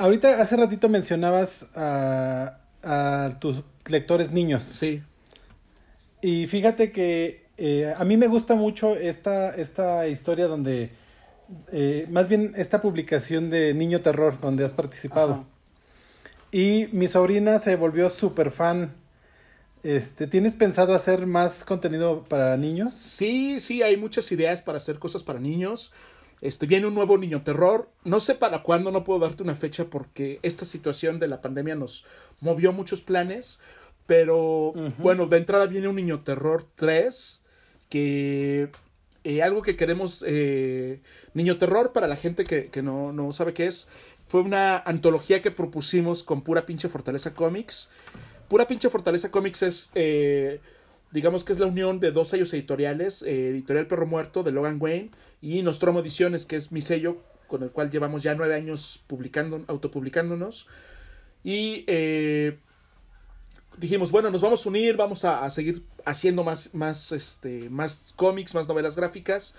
[0.00, 4.64] ahorita hace ratito mencionabas a, a, tus lectores niños.
[4.64, 5.02] Sí.
[6.22, 10.90] Y fíjate que eh, a mí me gusta mucho esta, esta historia donde,
[11.72, 15.32] eh, más bien esta publicación de Niño Terror, donde has participado.
[15.32, 15.44] Ajá.
[16.52, 18.94] Y mi sobrina se volvió súper fan.
[19.82, 22.94] Este, ¿Tienes pensado hacer más contenido para niños?
[22.94, 25.92] Sí, sí, hay muchas ideas para hacer cosas para niños.
[26.40, 27.90] Este, viene un nuevo niño terror.
[28.04, 31.74] No sé para cuándo, no puedo darte una fecha porque esta situación de la pandemia
[31.74, 32.04] nos
[32.40, 33.60] movió muchos planes.
[34.06, 34.94] Pero uh -huh.
[34.98, 37.42] bueno, de entrada viene un niño terror 3.
[37.88, 38.70] Que
[39.24, 40.24] eh, algo que queremos.
[40.26, 41.00] Eh,
[41.34, 43.88] niño terror, para la gente que, que no, no, sabe qué es,
[44.26, 47.90] fue una antología que propusimos con pura pinche Fortaleza Comics.
[48.48, 49.90] Pura pinche Fortaleza Comics es.
[49.94, 50.60] Eh,
[51.10, 54.78] digamos que es la unión de dos sellos editoriales, eh, Editorial Perro Muerto de Logan
[54.80, 59.02] Wayne y Nostromo Ediciones, que es mi sello con el cual llevamos ya nueve años
[59.06, 60.68] publicando, autopublicándonos.
[61.42, 62.58] Y eh,
[63.76, 68.54] dijimos, bueno, nos vamos a unir, vamos a, seguir haciendo más, más, este, más cómics,
[68.54, 69.54] más novelas gráficas.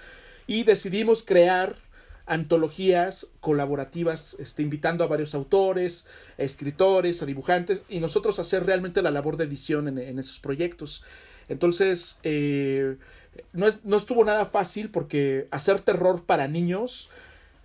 [0.48, 1.76] Y decidimos crear
[2.26, 6.06] antologías colaborativas, este, invitando a varios autores,
[6.38, 10.40] a escritores, a dibujantes, y nosotros hacer realmente la labor de edición en, en esos
[10.40, 11.04] proyectos.
[11.52, 12.96] Entonces, eh,
[13.52, 17.10] no, es, no estuvo nada fácil porque hacer terror para niños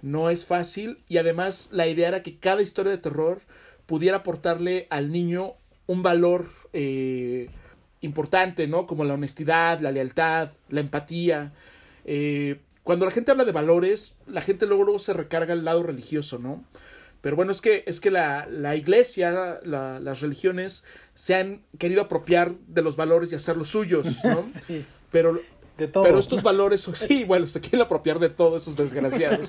[0.02, 3.40] no es fácil y además la idea era que cada historia de terror
[3.86, 5.54] pudiera aportarle al niño
[5.86, 7.48] un valor eh,
[8.00, 8.88] importante, ¿no?
[8.88, 11.52] Como la honestidad, la lealtad, la empatía.
[12.04, 15.84] Eh, cuando la gente habla de valores, la gente luego, luego se recarga al lado
[15.84, 16.64] religioso, ¿no?
[17.20, 22.02] Pero bueno, es que, es que la, la iglesia, la, las religiones, se han querido
[22.02, 24.44] apropiar de los valores y hacerlos suyos, ¿no?
[24.66, 24.84] sí.
[25.10, 25.40] Pero
[25.78, 26.04] de todo.
[26.04, 29.48] Pero estos valores, sí, bueno, se quieren apropiar de todos esos desgraciados.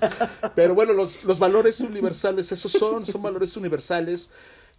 [0.56, 4.30] Pero bueno, los, los valores universales, esos son, son valores universales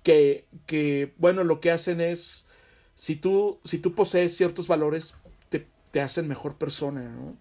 [0.03, 2.47] que, que, bueno, lo que hacen es,
[2.95, 5.15] si tú, si tú posees ciertos valores,
[5.49, 7.37] te, te hacen mejor persona, ¿no?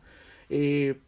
[0.50, 1.00] Eh,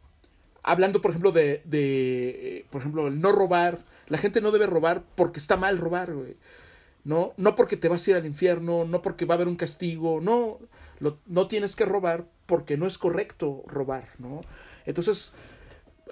[0.70, 5.04] hablando, por ejemplo, de, de, por ejemplo, el no robar, la gente no debe robar
[5.16, 6.38] porque está mal robar, güey.
[7.04, 9.56] No, no porque te vas a ir al infierno, no porque va a haber un
[9.56, 10.60] castigo, no,
[11.26, 14.42] no tienes que robar porque no es correcto robar, ¿no?
[14.86, 15.34] Entonces,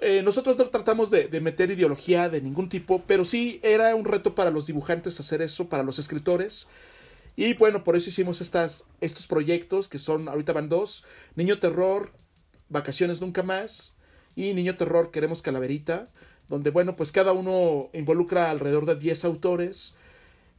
[0.00, 4.06] eh, nosotros no tratamos de, de, meter ideología de ningún tipo, pero sí era un
[4.06, 6.68] reto para los dibujantes hacer eso, para los escritores.
[7.36, 11.04] Y bueno, por eso hicimos estas, estos proyectos que son, ahorita van dos,
[11.36, 12.12] Niño Terror,
[12.68, 13.97] Vacaciones Nunca Más
[14.38, 16.08] y Niño Terror, Queremos Calaverita,
[16.48, 19.94] donde bueno, pues cada uno involucra alrededor de 10 autores.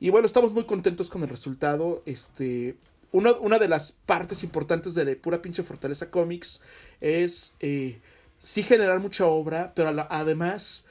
[0.01, 2.03] Y bueno, estamos muy contentos con el resultado.
[2.05, 2.75] Este,
[3.13, 6.59] una, una de las partes importantes de pura pinche Fortaleza Comics
[6.99, 8.01] es eh,
[8.38, 10.84] sí generar mucha obra, pero además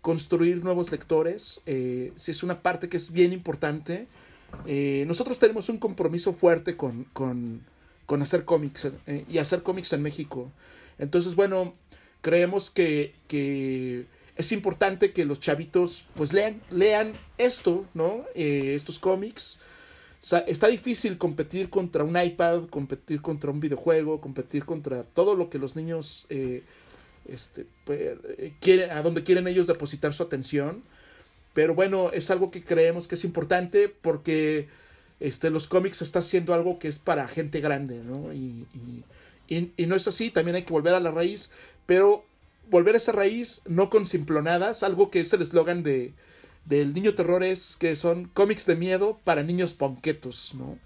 [0.00, 1.60] construir nuevos lectores.
[1.66, 4.06] Eh, sí es una parte que es bien importante.
[4.64, 7.60] Eh, nosotros tenemos un compromiso fuerte con, con,
[8.06, 10.50] con hacer cómics eh, y hacer cómics en México.
[10.98, 11.74] Entonces, bueno,
[12.24, 18.24] creemos que, que es importante que los chavitos pues lean, lean esto, ¿no?
[18.34, 19.60] Eh, estos cómics.
[20.46, 25.58] está difícil competir contra un iPad, competir contra un videojuego, competir contra todo lo que
[25.58, 26.62] los niños eh,
[27.28, 28.16] este, pues,
[28.58, 30.82] quieren, a donde quieren ellos depositar su atención.
[31.52, 34.68] Pero bueno, es algo que creemos que es importante porque
[35.20, 38.32] este, los cómics está haciendo algo que es para gente grande, ¿no?
[38.32, 39.04] Y, y,
[39.46, 41.50] y, no es así, también hay que volver a la raíz,
[41.86, 42.24] pero
[42.70, 46.12] volver a esa raíz no con simplonadas, algo que es el eslogan de,
[46.64, 50.78] del Niño Terror es que son cómics de miedo para niños ponquetos, ¿no?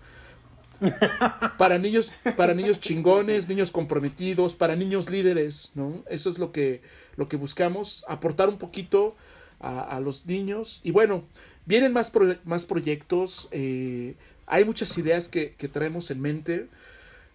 [1.58, 6.04] para niños, para niños chingones, niños comprometidos, para niños líderes, ¿no?
[6.08, 6.82] Eso es lo que,
[7.16, 9.16] lo que buscamos, aportar un poquito
[9.60, 10.80] a, los niños.
[10.84, 11.24] Y bueno,
[11.66, 12.12] vienen más,
[12.44, 14.14] más proyectos, eh,
[14.46, 16.68] hay muchas ideas que, traemos en mente,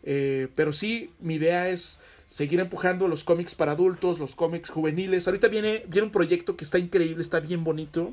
[0.03, 1.99] eh, pero sí, mi idea es
[2.33, 5.27] seguir empujando los cómics para adultos, los cómics juveniles.
[5.27, 8.11] Ahorita viene, viene un proyecto que está increíble, está bien bonito.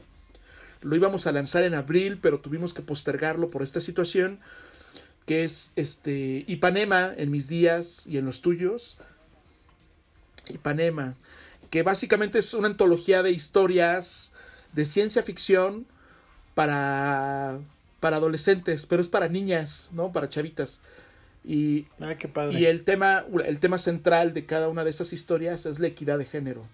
[0.83, 4.39] Lo íbamos a lanzar en abril, pero tuvimos que postergarlo por esta situación
[5.25, 8.99] que es este Ipanema en mis días y en los tuyos.
[10.51, 11.15] Ipanema,
[11.71, 14.35] que básicamente es una antología de historias
[14.75, 15.87] de ciencia ficción
[16.55, 17.59] para
[18.01, 20.13] para adolescentes, pero es para niñas, ¿no?
[20.13, 20.83] Para chavitas.
[21.45, 22.61] Y, ah, qué padre.
[22.61, 26.19] y el tema el tema central de cada una de esas historias es la equidad
[26.19, 26.67] de género.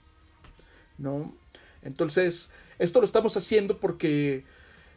[0.98, 1.34] ¿No?
[1.82, 4.44] Entonces, esto lo estamos haciendo porque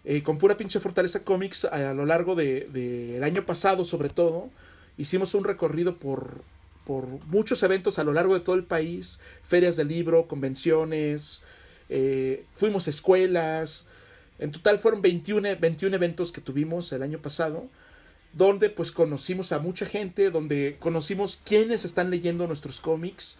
[0.05, 4.49] eh, con pura pinche Fortaleza Comics a, lo largo del de, año pasado sobre todo
[4.97, 6.41] hicimos un recorrido por,
[6.85, 11.43] por muchos eventos a lo largo de todo el país, ferias de libro, convenciones,
[11.89, 13.85] eh, fuimos a escuelas,
[14.39, 17.67] en total fueron 21, 21 eventos que tuvimos el año pasado,
[18.33, 23.37] donde pues conocimos a mucha gente, donde conocimos quiénes están leyendo nuestros cómics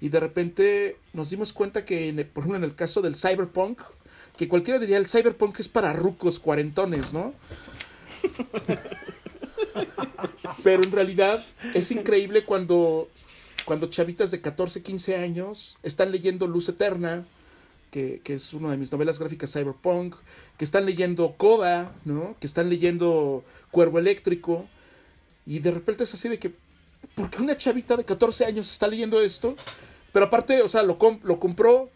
[0.00, 3.80] y de repente nos dimos cuenta que, por ejemplo, en el caso del cyberpunk,
[4.36, 7.34] que cualquiera diría el cyberpunk es para rucos cuarentones, ¿no?
[10.62, 13.08] Pero en realidad es increíble cuando,
[13.64, 17.26] cuando chavitas de 14, 15 años están leyendo Luz Eterna,
[17.90, 20.16] que, es una de mis novelas gráficas cyberpunk,
[20.56, 22.36] que están leyendo Coda, ¿no?
[22.40, 24.66] Que están leyendo Cuervo Eléctrico.
[25.46, 26.54] Y de repente es así de que,
[27.14, 29.56] ¿por qué una chavita de 14 años está leyendo esto?
[30.12, 31.90] Pero aparte, o sea, lo, lo compró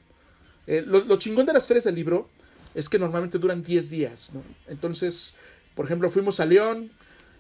[0.67, 2.29] eh, lo, chingón de las ferias del libro
[2.75, 4.33] es que normalmente duran 10 días.
[4.67, 5.35] Entonces,
[5.75, 6.91] por ejemplo, fuimos a León,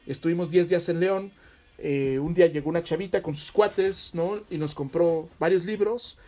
[0.07, 1.33] estuvimos 10 días en León,
[1.79, 4.43] eh, un día llegó una chavita con sus cuates, ¿no?
[4.51, 6.19] Y nos compró varios libros,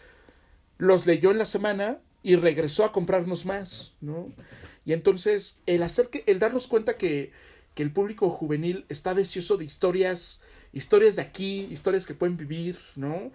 [0.79, 4.33] los leyó en la semana y regresó a comprarnos más, ¿no?
[4.85, 7.31] Y entonces, el hacer que, el darnos cuenta que,
[7.75, 10.41] que el público juvenil está deseoso de historias,
[10.73, 13.31] historias de aquí, historias que pueden vivir, ¿no?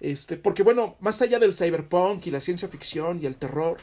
[0.00, 3.78] Este, porque bueno, más allá del cyberpunk y la ciencia ficción y el terror,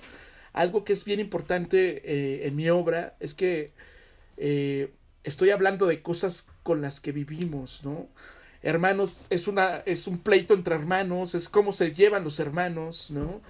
[0.53, 3.71] algo que es bien importante eh, en mi obra es que
[4.37, 4.93] eh,
[5.23, 8.07] estoy hablando de cosas con las que vivimos, ¿no?
[8.61, 13.41] Hermanos, es, una, es un pleito entre hermanos, es cómo se llevan los hermanos, ¿no?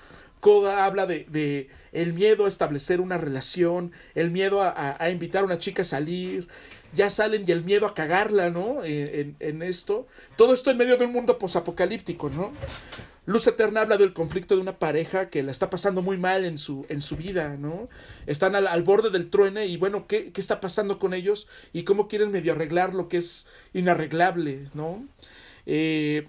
[0.43, 5.43] Coda habla de, de el miedo a establecer una relación, el miedo a, a invitar
[5.43, 6.49] a una chica a salir,
[6.93, 8.83] ya salen y el miedo a cagarla, ¿no?
[8.83, 10.05] En, en esto.
[10.35, 12.51] Todo esto en medio de un mundo posapocalíptico, ¿no?
[13.25, 16.57] Luz Eterna habla del conflicto de una pareja que la está pasando muy mal en
[16.57, 17.87] su, en su vida, ¿no?
[18.27, 21.47] Están al, al borde del truene y bueno, ¿qué, ¿qué, está pasando con ellos?
[21.71, 25.07] Y cómo quieren medio arreglar lo que es inarreglable, ¿no?
[25.65, 26.27] Eh,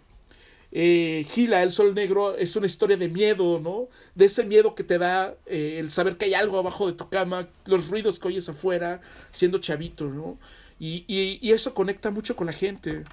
[0.77, 3.89] eh, Gila, el sol negro, es una historia de miedo, ¿no?
[4.17, 7.09] De ese miedo que te da eh, el saber que hay algo abajo de tu
[7.09, 9.01] cama, los ruidos que oyes afuera,
[9.31, 10.37] siendo chavito, ¿no?
[10.81, 13.05] Y, y, eso conecta mucho con la gente.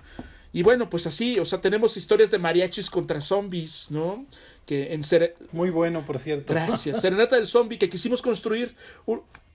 [0.51, 4.25] Y bueno, pues así, o sea, tenemos historias de mariachis contra zombies, ¿no?
[4.65, 5.35] Que en ser...
[5.51, 6.53] Muy bueno, por cierto.
[6.53, 6.99] Gracias.
[7.01, 8.75] Serenata del zombie, que quisimos construir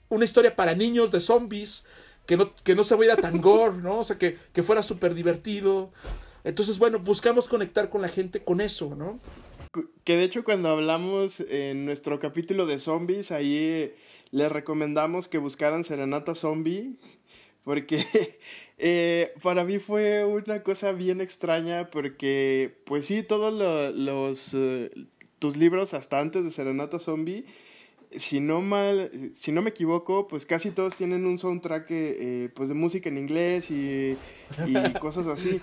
[0.08, 1.84] una historia para niños de zombies,
[2.24, 3.98] que no, que no se vaya tan gore, ¿no?
[3.98, 5.90] O sea, que, que fuera súper divertido.
[6.46, 9.18] Entonces, bueno, buscamos conectar con la gente con eso, ¿no?
[10.04, 13.92] Que de hecho cuando hablamos en nuestro capítulo de zombies, ahí
[14.30, 17.00] les recomendamos que buscaran Serenata Zombie,
[17.64, 18.06] porque
[18.78, 24.92] eh, para mí fue una cosa bien extraña, porque pues sí, todos los, eh,
[25.40, 27.44] tus libros hasta antes de Serenata Zombie
[28.16, 32.68] si no mal, si no me equivoco, pues casi todos tienen un soundtrack eh, pues
[32.68, 34.16] de música en inglés y,
[35.00, 35.60] cosas así.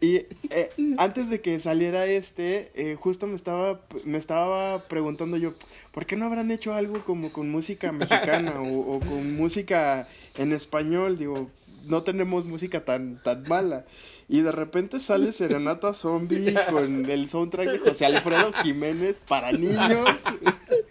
[0.00, 0.16] Y
[0.50, 5.54] eh, antes de que saliera este, eh, justo me estaba, me estaba preguntando yo,
[5.92, 11.18] ¿por qué no habrán hecho algo como con música mexicana o, con música en español?
[11.18, 11.50] Digo,
[11.86, 13.84] no tenemos música tan, tan mala.
[14.32, 20.08] Y de repente sale Serenata Zombie con el soundtrack de José Alfredo Jiménez para niños.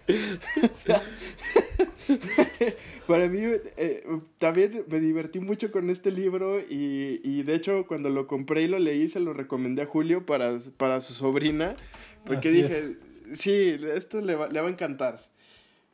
[3.08, 3.40] para mí
[3.78, 4.04] eh,
[4.40, 8.68] también me divertí mucho con este libro y, y, de hecho cuando lo compré y
[8.68, 11.78] lo leí se lo recomendé a Julio para, para su sobrina
[12.26, 12.98] porque dije,
[13.36, 15.26] sí, esto le va, le va a encantar.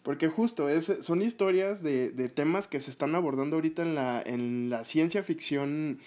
[0.01, 4.21] Porque justo es, son historias de, de, temas que se están abordando ahorita en la,
[4.23, 5.99] en la ciencia ficción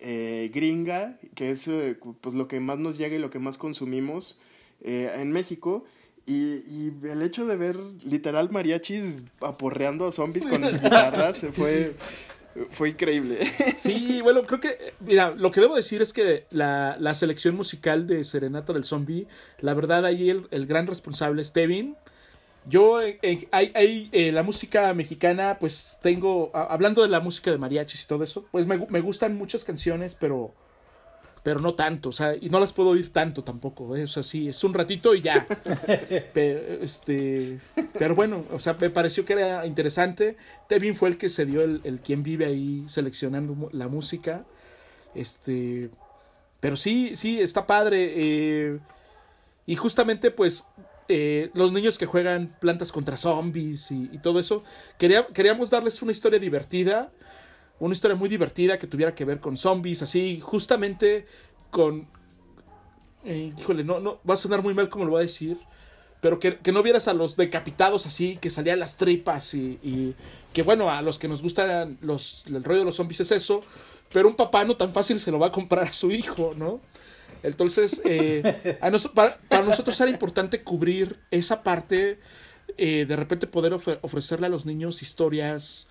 [0.00, 3.58] eh, gringa, que es eh, pues lo que más nos llega y lo que más
[3.58, 4.38] consumimos
[4.80, 5.84] eh, en México.
[6.26, 11.94] Y, y, el hecho de ver literal mariachis aporreando a zombies con guitarras fue,
[12.70, 13.50] fue increíble.
[13.76, 18.06] Sí, bueno, creo que, mira, lo que debo decir es que la, la selección musical
[18.06, 19.26] de Serenata del Zombie,
[19.60, 21.96] la verdad ahí el, el gran responsable es Tevin.
[22.68, 27.20] Yo, eh, eh, hay, hay eh, la música mexicana, pues tengo, a, hablando de la
[27.20, 30.52] música de mariachis y todo eso, pues me, me, gustan muchas canciones, pero,
[31.42, 34.02] pero no tanto, o sea, y no las puedo oír tanto tampoco, ¿eh?
[34.02, 35.46] o sea, sí, es un ratito y ya.
[36.34, 37.58] pero, este,
[37.98, 40.36] pero bueno, o sea, me pareció que era interesante.
[40.68, 44.44] Tevin fue el que se dio el, el quien vive ahí seleccionando la música,
[45.14, 45.88] este,
[46.60, 48.78] pero sí, sí, está padre.
[49.64, 50.66] Y justamente, pues,
[51.08, 54.62] eh, los niños que juegan plantas contra zombies y, todo eso.
[54.98, 57.10] Quería, queríamos darles una historia divertida,
[57.80, 61.26] una historia muy divertida que tuviera que ver con zombies, así, justamente
[61.70, 62.06] con...
[63.24, 65.58] Eh, híjole, no, no, va a sonar muy mal como lo voy a decir,
[66.20, 70.14] pero que, que no vieras a los decapitados así, que salían las tripas y, y
[70.52, 73.62] que bueno, a los que nos gustan los, el rollo de los zombies es eso,
[74.12, 76.80] pero un papá no tan fácil se lo va a comprar a su hijo, ¿no?
[77.42, 78.78] Entonces, eh,
[79.14, 82.18] para, nosotros era importante cubrir esa parte,
[82.76, 85.88] eh, de repente poder ofre ofrecerle a los niños historias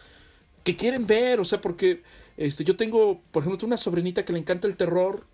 [0.63, 2.03] que quieren ver, o sea, porque
[2.35, 5.25] este, yo tengo, por ejemplo, una sobrinita que le encanta el terror,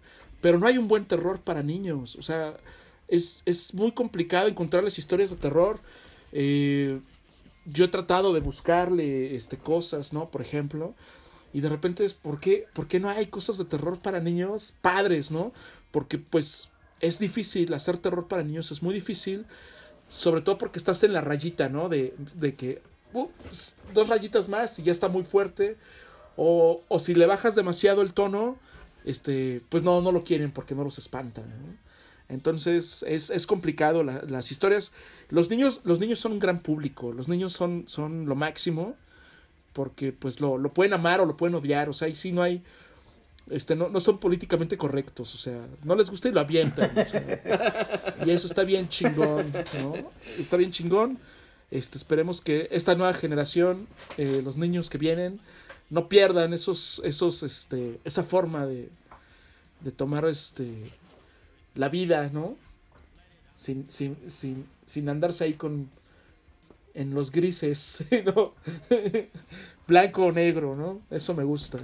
[0.41, 2.57] pero no hay un buen terror para niños, o sea,
[3.07, 5.79] es, es muy complicado encontrarles historias de terror.
[6.31, 6.99] Eh,
[7.65, 10.29] yo he tratado de buscarle este, cosas, ¿no?
[10.29, 10.93] Por ejemplo,
[11.53, 14.73] y de repente es, ¿por qué, ¿por qué no hay cosas de terror para niños?
[14.81, 15.53] Padres, ¿no?
[15.93, 16.69] Porque pues
[16.99, 19.45] es difícil hacer terror para niños, es muy difícil,
[20.09, 21.87] sobre todo porque estás en la rayita, ¿no?
[21.87, 22.81] De, de que
[23.13, 23.27] uh,
[23.93, 25.77] dos rayitas más y ya está muy fuerte,
[26.35, 28.57] o, o, si le bajas demasiado el tono,
[29.05, 31.45] este, pues no, no lo quieren porque no los espantan.
[32.27, 34.93] Entonces es, es complicado la, las historias.
[35.29, 38.95] Los niños, los niños son un gran público, los niños son, son lo máximo,
[39.73, 42.41] porque pues lo, lo pueden amar o lo pueden odiar, o sea, y sí no
[42.41, 42.63] hay
[43.49, 46.91] este, no, no son políticamente correctos, o sea, no les gusta y lo avientan.
[48.25, 50.11] Y eso está bien chingón, ¿no?
[50.39, 51.19] Está bien chingón.
[51.71, 53.87] Este, esperemos que esta nueva generación,
[54.17, 55.39] eh, los niños que vienen,
[55.89, 58.89] no pierdan esos, esos, este, esa forma de,
[59.81, 60.91] de tomar este,
[61.75, 62.55] la vida, ¿no?
[63.55, 65.89] Sin, sin, sin, sin andarse ahí con
[66.93, 68.53] en los grises, ¿no?
[69.87, 71.01] Blanco o negro, ¿no?
[71.09, 71.79] Eso me gusta.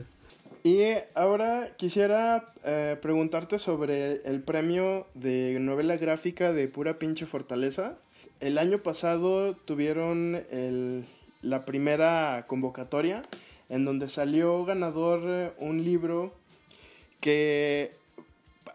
[0.64, 0.82] Y
[1.16, 7.98] ahora quisiera eh, preguntarte sobre el premio de novela gráfica de pura pinche fortaleza.
[8.42, 11.06] El año pasado tuvieron el,
[11.42, 13.24] la primera convocatoria
[13.70, 16.34] en donde salió ganador un libro
[17.22, 17.94] que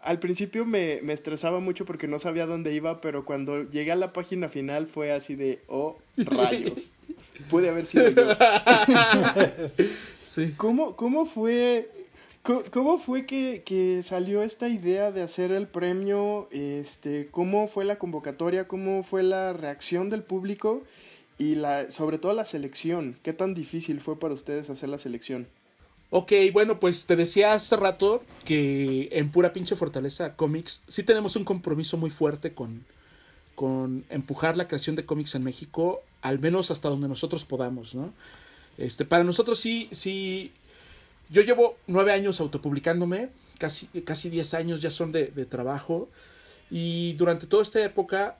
[0.05, 3.95] al principio me, me, estresaba mucho porque no sabía dónde iba, pero cuando llegué a
[3.95, 6.91] la página final fue así de, oh, rayos.
[7.49, 8.23] Pude haber sido yo.
[10.23, 10.53] sí.
[10.55, 11.89] ¿Cómo, cómo fue,
[12.43, 16.47] cómo, cómo fue que, que, salió esta idea de hacer el premio?
[16.51, 18.67] Este, ¿Cómo fue la convocatoria?
[18.67, 20.83] ¿Cómo fue la reacción del público?
[21.37, 23.17] Y la, sobre todo la selección.
[23.23, 25.47] ¿Qué tan difícil fue para ustedes hacer la selección?
[26.17, 31.35] Ok, bueno, pues te decía hace rato que en pura pinche fortaleza cómics sí tenemos
[31.35, 32.85] un compromiso muy fuerte con,
[33.53, 38.13] con empujar la creación de cómics en México, al menos hasta donde nosotros podamos, ¿no?
[38.77, 40.53] Este, para nosotros sí, sí,
[41.29, 46.07] yo llevo nueve años autopublicándome, casi, casi diez años ya son de, de trabajo,
[46.71, 48.37] y durante toda esta época,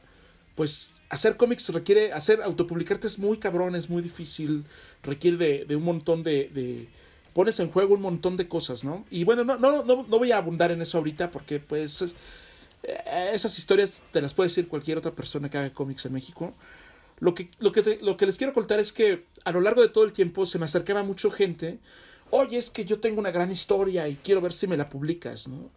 [0.56, 4.64] pues hacer cómics requiere, hacer autopublicarte es muy cabrón, es muy difícil,
[5.04, 6.88] requiere de, de un montón de, de
[7.36, 9.06] pones en juego un montón de cosas, ¿no?
[9.12, 13.32] Y bueno, no, no, no, no voy a abundar en eso ahorita porque pues eh,
[13.34, 16.54] esas historias te las puede decir cualquier otra persona que haga cómics en México.
[17.20, 19.90] Lo que, lo, que lo que les quiero contar es que a lo largo de
[19.90, 21.80] todo el tiempo se me acercaba mucho gente.
[22.30, 25.50] Oye, es que yo tengo una gran historia y quiero ver si me la publicas,
[25.50, 25.70] ¿no?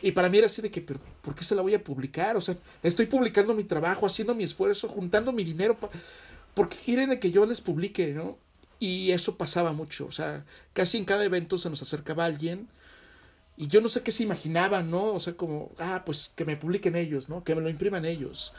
[0.00, 2.34] Y para mí era así de que, pero ¿por qué se la voy a publicar?
[2.38, 5.76] O sea, estoy publicando mi trabajo, haciendo mi esfuerzo, juntando mi dinero.
[6.54, 8.38] ¿Por qué quieren que yo les publique, no?
[8.82, 12.66] Y eso pasaba mucho, o sea, casi en cada evento se nos acercaba alguien
[13.56, 15.14] y yo no sé qué se imaginaban, ¿no?
[15.14, 17.44] O sea, como, ah, pues que me publiquen ellos, ¿no?
[17.44, 18.52] Que me lo impriman ellos.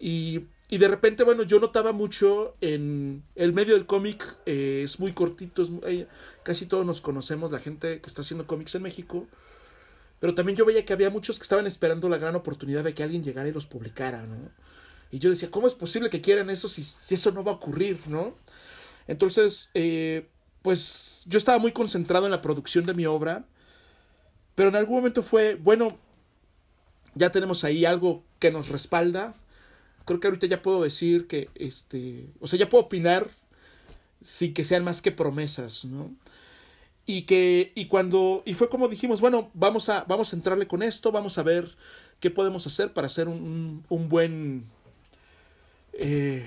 [0.00, 4.98] Y, y de repente, bueno, yo notaba mucho en el medio del cómic, eh, es
[4.98, 6.06] muy cortito, es muy,
[6.42, 9.26] casi todos nos conocemos, la gente que está haciendo cómics en México.
[10.20, 13.02] Pero también yo veía que había muchos que estaban esperando la gran oportunidad de que
[13.02, 14.50] alguien llegara y los publicara, ¿no?
[15.10, 17.56] Y yo decía, ¿cómo es posible que quieran eso si, si eso no va a
[17.56, 18.38] ocurrir, ¿no?
[19.06, 20.28] Entonces, eh,
[20.62, 23.44] pues yo estaba muy concentrado en la producción de mi obra,
[24.54, 25.98] pero en algún momento fue, bueno,
[27.14, 29.34] ya tenemos ahí algo que nos respalda.
[30.04, 33.30] Creo que ahorita ya puedo decir que, este, o sea, ya puedo opinar
[34.22, 36.10] sin que sean más que promesas, ¿no?
[37.06, 40.82] Y que, y cuando, y fue como dijimos, bueno, vamos a, vamos a entrarle con
[40.82, 41.76] esto, vamos a ver
[42.20, 44.64] qué podemos hacer para hacer un, un buen,
[45.98, 46.46] eh,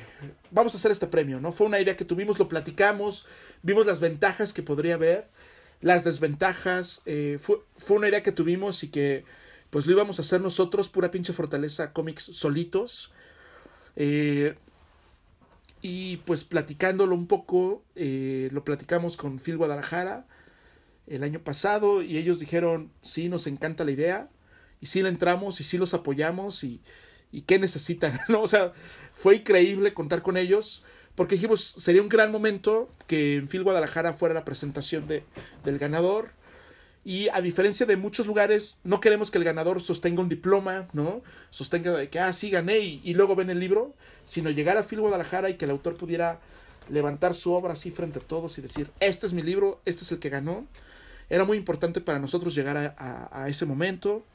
[0.52, 1.52] vamos a hacer este premio, ¿no?
[1.52, 3.26] Fue una idea que tuvimos, lo platicamos,
[3.64, 5.28] vimos las ventajas que podría haber,
[5.82, 9.26] las desventajas, eh, fue, fue, una idea que tuvimos y que
[9.70, 13.12] pues lo íbamos a hacer nosotros, pura pinche fortaleza, cómics solitos.
[13.96, 14.56] Eh,
[15.82, 20.26] y pues platicándolo un poco, lo platicamos con Phil Guadalajara
[21.06, 24.30] el año pasado y ellos dijeron, sí, nos encanta la idea
[24.82, 26.82] y sí le entramos y sí los apoyamos y
[27.32, 28.42] y qué necesitan, ¿no?
[28.42, 28.74] O sea,
[29.14, 30.84] fue increíble contar con ellos,
[31.16, 35.24] porque dijimos, sería un gran momento que en Phil Guadalajara fuera la presentación de,
[35.64, 36.32] del ganador.
[37.04, 41.22] Y a diferencia de muchos lugares, no queremos que el ganador sostenga un diploma, ¿no?
[41.52, 43.94] Sostenga de que, ah, sí, gané y, y luego ven el libro,
[44.26, 46.42] sino llegar a Phil Guadalajara y que el autor pudiera
[46.90, 50.12] levantar su obra así frente a todos y decir, este es mi libro, este es
[50.12, 50.68] el que ganó.
[51.30, 54.26] Era muy importante para nosotros llegar a, a, a ese momento.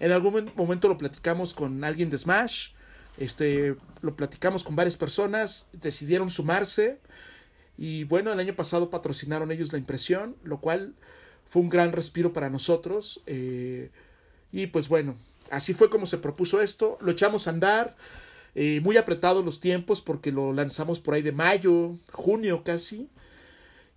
[0.00, 2.70] En algún momento lo platicamos con alguien de Smash.
[3.16, 6.98] Este, lo platicamos con varias personas, decidieron sumarse
[7.76, 10.94] y bueno, el año pasado patrocinaron ellos la impresión, lo cual
[11.44, 13.22] fue un gran respiro para nosotros.
[13.26, 13.90] Eh,
[14.52, 15.16] y pues bueno,
[15.50, 17.96] así fue como se propuso esto, lo echamos a andar,
[18.54, 23.08] eh, muy apretados los tiempos porque lo lanzamos por ahí de mayo, junio casi,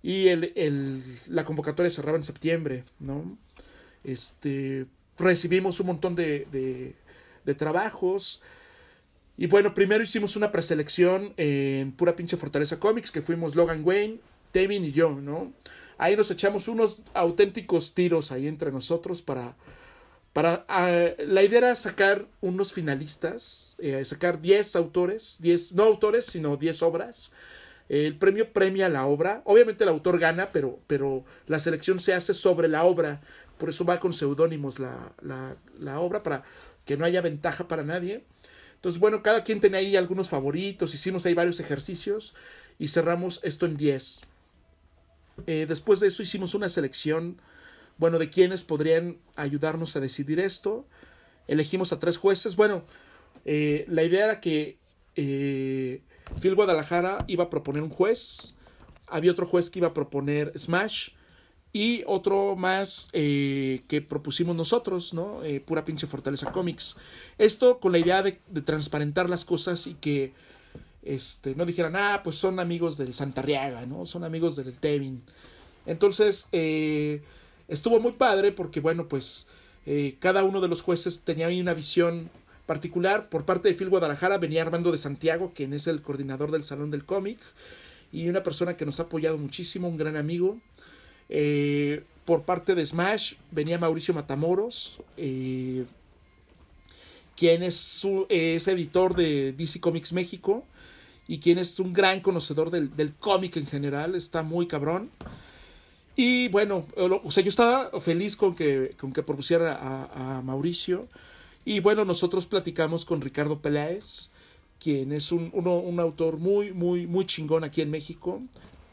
[0.01, 3.37] y el, el, la convocatoria cerraba en septiembre, ¿no?
[4.03, 4.85] Este,
[5.17, 6.93] recibimos un montón de,
[7.45, 8.41] de, trabajos.
[9.37, 14.19] Y bueno, primero hicimos una preselección en pura pinche Fortaleza Comics, que fuimos Logan Wayne,
[14.53, 15.53] Devin y yo, ¿no?
[15.97, 19.55] Ahí nos echamos unos auténticos tiros ahí entre nosotros para...
[20.33, 26.25] para uh, la idea era sacar unos finalistas, eh, sacar 10 autores, 10, no autores,
[26.25, 27.31] sino 10 obras.
[27.89, 29.41] El premio premia la obra.
[29.45, 33.21] Obviamente el autor gana, pero, pero la selección se hace sobre la obra
[33.57, 36.43] por eso va con seudónimos la, la, obra, para
[36.85, 38.23] que no haya ventaja para nadie.
[38.75, 42.35] Entonces, bueno, cada quien tenía ahí algunos favoritos, hicimos ahí varios ejercicios
[42.79, 44.21] y cerramos esto en 10.
[45.45, 47.41] Eh, después de eso hicimos una selección,
[47.97, 50.85] bueno, de quienes podrían ayudarnos a decidir esto.
[51.47, 52.55] Elegimos a tres jueces.
[52.55, 52.83] Bueno,
[53.45, 54.77] eh, la idea era que
[55.15, 56.01] eh,
[56.39, 58.53] Phil Guadalajara iba a proponer un juez,
[59.07, 61.11] había otro juez que iba a proponer Smash,
[61.73, 65.43] y otro más eh, que propusimos nosotros, ¿no?
[65.43, 66.95] Eh, pura pinche Fortaleza Comics.
[67.37, 70.33] Esto con la idea de, transparentar las cosas y que
[71.03, 74.05] este, no dijeran, ah, pues son amigos del Santarriaga, ¿no?
[74.05, 75.21] Son amigos del Tevin.
[75.85, 77.21] Entonces, eh,
[77.67, 79.47] estuvo muy padre porque, bueno, pues
[80.19, 82.29] cada uno de los jueces tenía ahí una visión
[82.67, 83.29] particular.
[83.29, 86.91] Por parte de Phil Guadalajara venía Armando de Santiago, quien es el coordinador del Salón
[86.91, 87.39] del Cómic,
[88.11, 90.59] y una persona que nos ha apoyado muchísimo, un gran amigo.
[92.27, 95.85] Por parte de Smash venía Mauricio Matamoros, eh,
[97.37, 100.65] quien es, su, es, editor de DC Comics México
[101.25, 105.09] y quien es un gran conocedor del, del cómic en general, está muy cabrón.
[106.17, 111.07] Y bueno, o sea, yo estaba feliz con que, con que propusiera a, a Mauricio.
[111.63, 114.31] Y bueno, nosotros platicamos con Ricardo Peláez,
[114.81, 118.41] quien es un, uno, un autor muy, muy, muy chingón aquí en México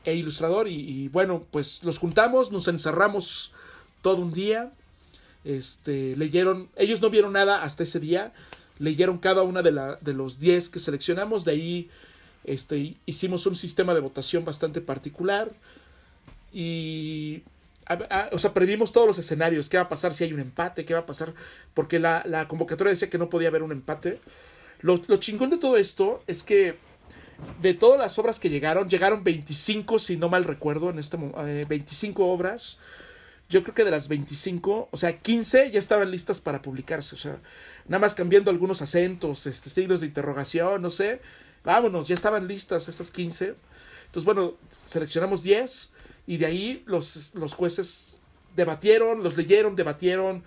[0.05, 0.69] e ilustrador.
[0.69, 3.53] Y, bueno, pues los juntamos, nos encerramos
[4.03, 4.73] todo un día.
[5.45, 8.33] Este, leyeron, ellos no vieron nada hasta ese día.
[8.79, 11.45] Leyeron cada una de, la, de los 10 que seleccionamos.
[11.45, 11.91] De ahí
[12.45, 15.51] este, hicimos un sistema de votación bastante particular.
[16.53, 17.43] Y.
[18.33, 19.69] O sea, previmos todos los escenarios.
[19.69, 20.87] ¿Qué va a pasar si hay un empate?
[20.87, 21.35] ¿Qué va a pasar?
[21.75, 24.21] Porque la, la convocatoria decía que no podía haber un empate.
[24.81, 26.79] Lo, lo chingón de todo esto es que
[27.61, 31.65] de todas las obras que llegaron, llegaron 25, si no mal recuerdo, en este eh,
[31.69, 32.79] 25 obras.
[33.49, 37.19] Yo creo que de las 25, o sea, 15 ya estaban listas para publicarse, o
[37.19, 37.39] sea,
[37.87, 41.21] nada más cambiando algunos acentos, este, signos de interrogación, no sé.
[41.63, 43.55] Vámonos, ya estaban listas esas 15.
[44.07, 44.55] Entonces, bueno,
[44.87, 45.93] seleccionamos 10
[46.27, 48.21] y de ahí los, los jueces
[48.57, 50.43] debatieron, los leyeron, debatieron,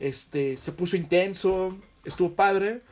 [0.00, 2.82] este, se puso intenso, estuvo padre,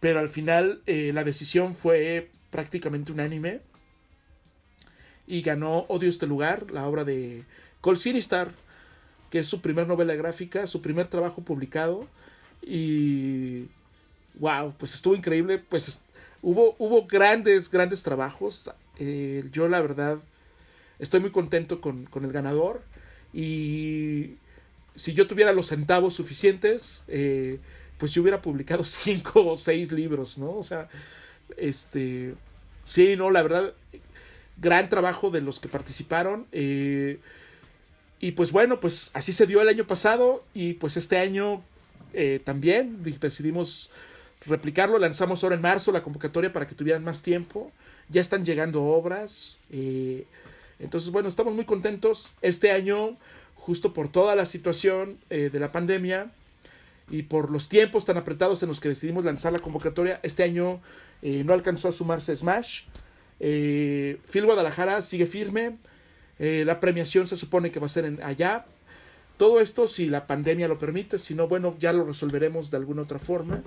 [0.00, 3.60] pero al final eh, la decisión fue prácticamente unánime.
[5.26, 7.44] Y ganó Odio este lugar, la obra de
[7.80, 8.52] Cole Sinistar,
[9.30, 12.08] que es su primer novela gráfica, su primer trabajo publicado.
[12.62, 13.66] Y
[14.38, 16.02] wow, pues estuvo increíble, pues
[16.42, 20.18] hubo, hubo grandes, grandes trabajos, eh, yo la verdad
[20.98, 22.82] estoy muy contento con, con, el ganador.
[23.32, 24.36] Y
[24.94, 27.60] si yo tuviera los centavos suficientes, eh,
[27.98, 30.56] pues yo hubiera publicado cinco o seis libros, ¿no?
[30.56, 30.88] O sea,
[31.56, 32.34] este,
[32.84, 33.74] sí, no, la verdad,
[34.60, 36.46] gran trabajo de los que participaron.
[36.52, 37.18] Eh,
[38.20, 41.62] y pues bueno, pues así se dio el año pasado y pues este año
[42.12, 43.90] eh, también decidimos
[44.44, 44.98] replicarlo.
[44.98, 47.70] Lanzamos ahora en marzo la convocatoria para que tuvieran más tiempo.
[48.08, 49.58] Ya están llegando obras.
[49.70, 50.24] Eh,
[50.80, 52.32] entonces, bueno, estamos muy contentos.
[52.40, 53.16] Este año,
[53.54, 56.30] justo por toda la situación de la pandemia
[57.10, 60.80] y por los tiempos tan apretados en los que decidimos lanzar la convocatoria, este año
[61.22, 62.82] no alcanzó a sumarse Smash.
[63.40, 65.78] Eh, Phil Guadalajara sigue firme.
[66.38, 68.66] Eh, la premiación se supone que va a ser en, allá.
[69.36, 73.02] Todo esto si la pandemia lo permite, si no, bueno, ya lo resolveremos de alguna
[73.02, 73.62] otra forma.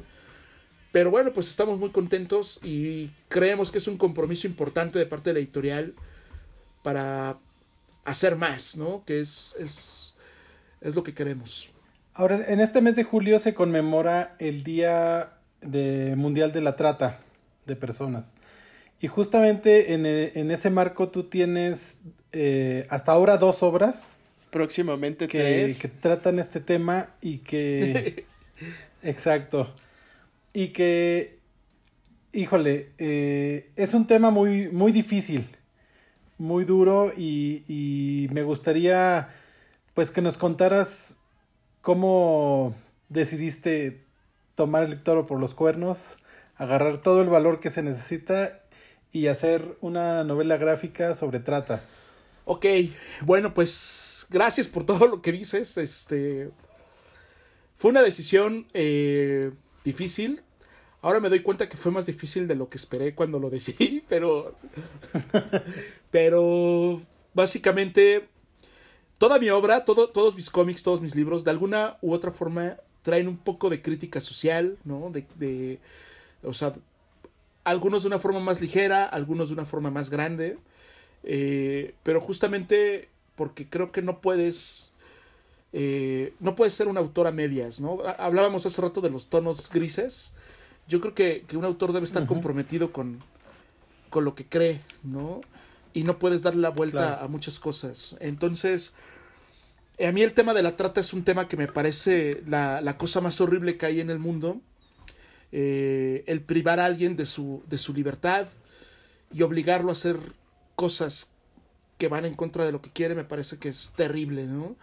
[0.91, 5.29] Pero bueno, pues estamos muy contentos y creemos que es un compromiso importante de parte
[5.29, 5.93] de la editorial
[6.83, 7.37] para
[8.03, 9.03] hacer más, ¿no?
[9.05, 10.15] Que es, es,
[10.81, 11.69] es lo que queremos.
[12.13, 17.19] Ahora, en este mes de julio se conmemora el Día de Mundial de la Trata
[17.65, 18.33] de Personas.
[18.99, 21.97] Y justamente en, e, en ese marco tú tienes
[22.33, 24.15] eh, hasta ahora dos obras.
[24.49, 25.79] Próximamente que, tres.
[25.79, 28.25] Que tratan este tema y que...
[29.03, 29.73] exacto.
[30.53, 31.39] Y que,
[32.33, 35.47] híjole, eh, es un tema muy, muy difícil,
[36.37, 39.29] muy duro y, y me gustaría
[39.93, 41.15] pues que nos contaras
[41.81, 42.75] cómo
[43.09, 44.03] decidiste
[44.55, 46.17] tomar el toro por los cuernos,
[46.55, 48.61] agarrar todo el valor que se necesita
[49.11, 51.83] y hacer una novela gráfica sobre trata.
[52.45, 52.65] Ok,
[53.21, 55.77] bueno, pues gracias por todo lo que dices.
[55.77, 56.49] Este
[57.75, 59.51] fue una decisión eh,
[59.83, 60.41] difícil.
[61.01, 64.03] Ahora me doy cuenta que fue más difícil de lo que esperé cuando lo decidí,
[64.09, 64.55] pero
[66.11, 67.01] pero
[67.33, 68.27] básicamente
[69.21, 72.77] toda mi obra, todo, todos mis cómics, todos mis libros, de alguna u otra forma
[73.03, 75.11] traen un poco de crítica social, ¿no?
[75.11, 75.79] De, de
[76.41, 76.73] o sea,
[77.63, 80.57] algunos de una forma más ligera, algunos de una forma más grande,
[81.23, 84.91] eh, pero justamente porque creo que no puedes,
[85.71, 87.99] eh, no puedes ser un autor a medias, ¿no?
[88.17, 90.33] Hablábamos hace rato de los tonos grises,
[90.87, 93.19] yo creo que, un autor debe estar comprometido con,
[94.09, 95.41] con lo que cree, ¿no?
[95.93, 98.15] Y no puedes darle la vuelta a muchas cosas.
[98.19, 98.95] Entonces,
[99.99, 102.97] a mí el tema de la trata es un tema que me parece la, la
[102.97, 104.61] cosa más horrible que hay en el mundo
[105.53, 108.47] eh, el privar a alguien de su, de su libertad
[109.33, 110.17] y obligarlo a hacer
[110.75, 111.31] cosas
[111.97, 114.77] que van en contra de lo que quiere, me parece que es terrible, ¿no?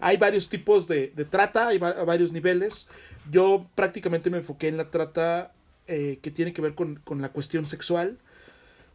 [0.00, 2.88] Hay varios tipos de, trata, hay varios niveles.
[3.30, 5.52] Yo prácticamente me enfoqué en la trata
[5.86, 8.18] eh, que tiene que ver con, la cuestión sexual.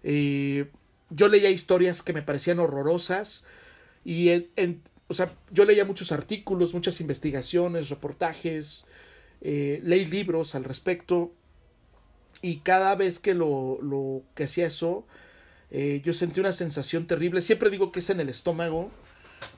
[0.03, 0.69] Eh,
[1.09, 3.45] yo leía historias que me parecían horrorosas
[4.05, 4.29] y
[5.13, 8.87] o sea, yo leía muchos artículos, muchas investigaciones, reportajes,
[9.41, 11.31] eh, leí libros al respecto
[12.41, 15.05] y cada vez que lo, lo que hacía eso,
[15.69, 17.41] eh, yo sentí una sensación terrible.
[17.41, 18.89] Siempre digo que es en el estómago,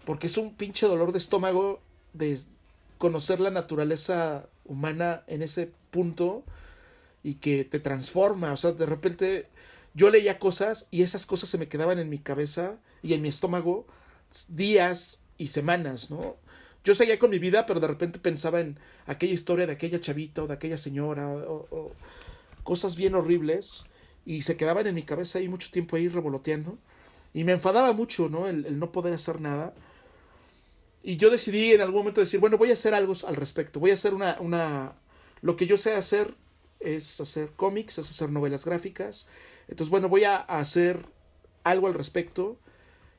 [0.03, 1.82] porque es un pinche dolor de estómago
[2.12, 2.38] de
[2.97, 6.43] conocer la naturaleza humana en ese punto
[7.24, 8.51] y que te transforma.
[8.51, 9.47] O sea, de repente
[9.93, 13.30] yo leía cosas y esas cosas se me quedaban en mi cabeza y en mi
[13.30, 13.88] estómago
[14.49, 16.38] días y semanas, ¿no?
[16.86, 20.43] yo seguía con mi vida, pero de repente pensaba en aquella historia de aquella chavita
[20.43, 21.91] o de aquella señora o,
[22.63, 23.86] cosas bien horribles
[24.25, 26.77] y se quedaban en mi cabeza ahí mucho tiempo ahí revoloteando
[27.33, 28.47] y me enfadaba mucho, ¿no?
[28.47, 29.73] El, no poder hacer nada.
[31.03, 33.91] Y yo decidí en algún momento decir, bueno, voy a hacer algo al respecto, voy
[33.91, 34.93] a hacer una, una,
[35.41, 36.36] lo que yo sé hacer
[36.79, 39.27] es hacer cómics, es hacer novelas gráficas.
[39.67, 41.05] Entonces, bueno, voy a hacer
[41.63, 42.57] algo al respecto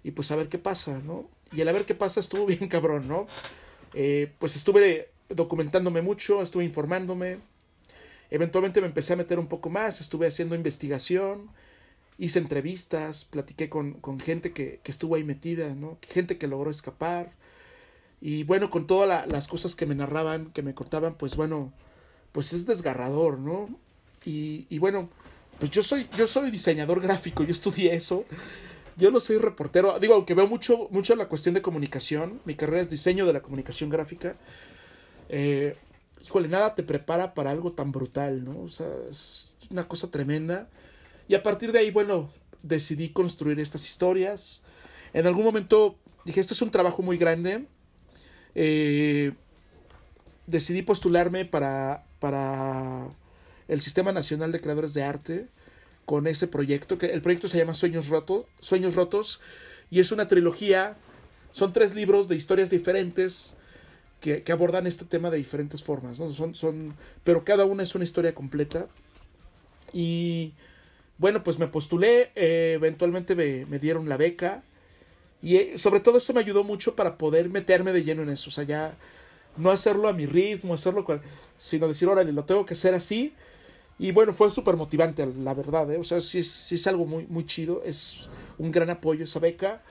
[0.02, 1.28] y pues a ver qué pasa, ¿no?
[1.52, 3.26] Y el a ver qué pasa estuvo bien cabrón, ¿no?
[3.94, 7.38] Eh, pues estuve documentándome mucho, estuve informándome.
[8.30, 11.48] Eventualmente me empecé a meter un poco más, estuve haciendo investigación,
[12.18, 15.98] hice entrevistas, platiqué con, con gente que, que, estuvo ahí metida, ¿no?
[16.02, 17.32] Gente que logró escapar.
[18.20, 21.72] Y bueno, con todas las cosas que me narraban, que me contaban, pues bueno,
[22.32, 23.68] pues es desgarrador, ¿no?
[24.24, 25.08] Y, y bueno,
[25.58, 28.24] pues yo soy, yo soy diseñador gráfico, yo estudié eso.
[28.96, 29.98] Yo no soy reportero.
[29.98, 32.40] Digo, aunque veo mucho, mucho la cuestión de comunicación.
[32.44, 34.36] Mi carrera es diseño de la comunicación gráfica.
[35.28, 35.76] Eh,
[36.24, 38.60] híjole, nada te prepara para algo tan brutal, ¿no?
[38.60, 40.68] O sea, es una cosa tremenda.
[41.28, 42.30] Y a partir de ahí, bueno,
[42.62, 44.62] decidí construir estas historias.
[45.12, 47.66] En algún momento dije, esto es un trabajo muy grande.
[48.54, 49.32] Eh,
[50.46, 53.08] decidí postularme para, para
[53.68, 55.48] el Sistema Nacional de Creadores de Arte
[56.06, 59.40] con ese proyecto, que el proyecto se llama Sueños Rotos, Sueños Rotos,
[59.90, 60.96] y es una trilogía,
[61.52, 63.56] son tres libros de historias diferentes
[64.20, 66.32] que, abordan este tema de diferentes formas, ¿no?
[66.32, 68.86] Son, son, pero cada una es una historia completa.
[69.92, 70.52] Y
[71.18, 74.62] bueno, pues me postulé, eh, eventualmente me, me, dieron la beca,
[75.42, 78.50] y eh, sobre todo eso me ayudó mucho para poder meterme de lleno en eso,
[78.50, 78.96] o sea, ya
[79.56, 81.04] no hacerlo a mi ritmo, hacerlo,
[81.58, 83.34] sino decir, órale, lo tengo que hacer así,
[83.98, 85.98] y bueno, fue súper motivante, la verdad, ¿eh?
[85.98, 88.28] O sea, sí, es algo muy, muy chido, es
[88.58, 89.82] un gran apoyo esa beca.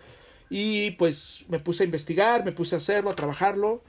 [0.49, 3.81] Y pues me puse a investigar, me puse a hacerlo, a trabajarlo.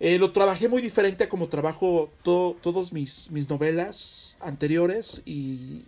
[0.00, 5.20] Eh, lo trabajé muy diferente a como trabajo to todos mis, mis novelas anteriores.
[5.26, 5.84] Y.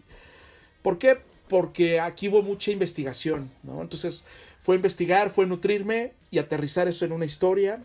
[0.82, 1.18] ¿Por qué?
[1.48, 3.80] Porque aquí hubo mucha investigación, ¿no?
[3.80, 4.26] Entonces,
[4.60, 7.82] fue investigar, fue nutrirme y aterrizar eso en una historia,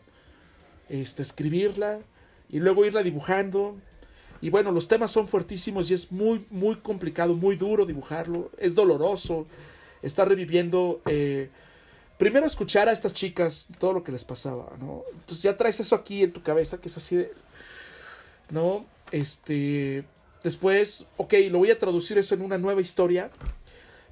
[0.90, 2.00] este, escribirla
[2.50, 3.78] y luego irla dibujando
[4.44, 8.52] y bueno, los temas son fuertísimos y es muy, muy complicado, muy duro dibujarlo.
[8.58, 9.48] Es doloroso.
[10.02, 11.00] Está reviviendo.
[11.06, 11.50] Eh,
[12.18, 15.04] primero escuchar a estas chicas todo lo que les pasaba, ¿no?
[15.14, 17.32] Entonces ya traes eso aquí en tu cabeza, que es así de.
[18.50, 18.86] ¿No?
[19.12, 20.04] Este.
[20.44, 23.32] Después, ok, lo voy a traducir eso en una nueva historia.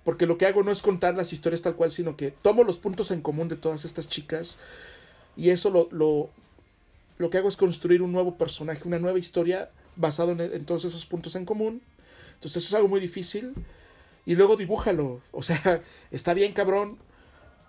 [0.06, 2.78] Porque lo que hago no es contar las historias tal cual, sino que tomo los
[2.78, 4.58] puntos en común de todas estas chicas.
[5.36, 6.30] Y eso lo, lo,
[7.18, 9.72] lo que hago es construir un nuevo personaje, una nueva historia
[10.02, 11.82] basado en, todos esos puntos en común.
[12.34, 13.54] Entonces eso es algo muy difícil.
[14.26, 15.22] Y luego dibújalo.
[15.32, 15.82] O sea,
[16.12, 16.97] está bien cabrón.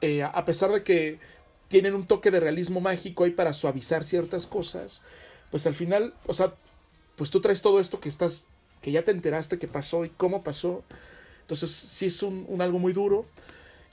[0.01, 1.21] Eh, a pesar de que
[1.69, 5.03] tienen un toque de realismo mágico ahí para suavizar ciertas cosas.
[5.51, 6.55] Pues al final, o sea,
[7.17, 8.47] pues tú traes todo esto que estás,
[8.81, 10.83] que ya te enteraste que pasó y cómo pasó.
[11.43, 13.27] Entonces sí es un algo muy duro.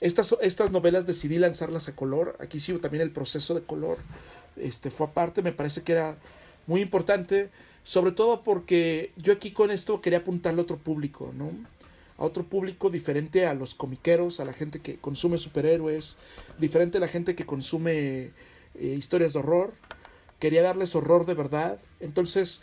[0.00, 2.36] Estas, estas novelas decidí lanzarlas a color.
[2.40, 3.98] Aquí sí también el proceso de color
[4.56, 5.42] este, fue aparte.
[5.42, 6.16] Me parece que era
[6.66, 7.50] muy importante.
[7.82, 11.50] Sobre todo porque yo aquí con esto quería apuntarle a otro público, ¿no?
[12.18, 16.18] A otro público diferente a los comiqueros, a la gente que consume superhéroes,
[16.58, 18.30] diferente a la gente que consume
[18.74, 19.72] eh, historias de horror.
[20.38, 21.78] Quería darles horror de verdad.
[22.00, 22.60] Entonces,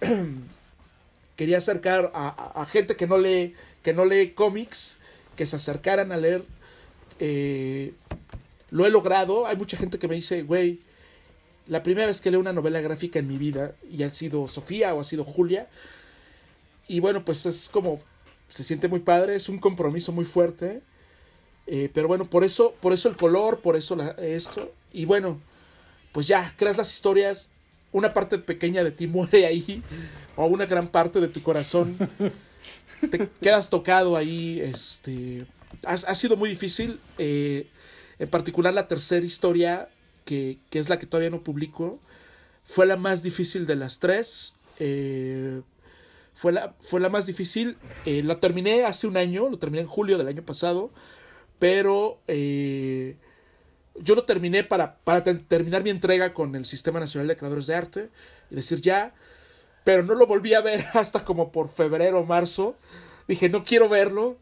[1.36, 4.98] quería acercar a, gente que no lee, que no lee cómics,
[5.36, 6.44] que se acercaran a leer.
[7.20, 7.94] Eh,
[8.70, 9.46] lo he logrado.
[9.46, 10.80] Hay mucha gente que me dice, güey,
[11.66, 14.94] la primera vez que leo una novela gráfica en mi vida y ha sido Sofía
[14.94, 15.68] o ha sido Julia.
[16.88, 18.00] Y bueno, pues es como
[18.48, 20.82] se siente muy padre, es un compromiso muy fuerte.
[21.66, 24.72] Eh, pero bueno, por eso, por eso el color, por eso la, esto.
[24.92, 25.40] Y bueno,
[26.12, 27.50] pues ya, creas las historias,
[27.92, 29.82] una parte pequeña de ti muere ahí,
[30.36, 31.96] o una gran parte de tu corazón.
[33.10, 34.60] Te quedas tocado ahí.
[34.60, 35.44] Este.
[35.84, 37.00] Ha, ha sido muy difícil.
[37.18, 37.68] Eh,
[38.18, 39.90] en particular la tercera historia
[40.26, 41.98] que, que, es la que todavía no publico,
[42.66, 44.56] fue la más difícil de las tres.
[44.78, 45.62] Eh,
[46.34, 47.78] fue, la, fue la más difícil.
[48.04, 50.90] Eh, la terminé hace un año, lo terminé en julio del año pasado,
[51.58, 53.16] pero eh,
[53.94, 57.74] yo lo terminé para, para terminar mi entrega con el Sistema Nacional de Creadores de
[57.74, 58.10] Arte
[58.50, 59.14] y decir ya,
[59.84, 62.76] pero no lo volví a ver hasta como por febrero o marzo.
[63.28, 64.36] Dije, no quiero verlo.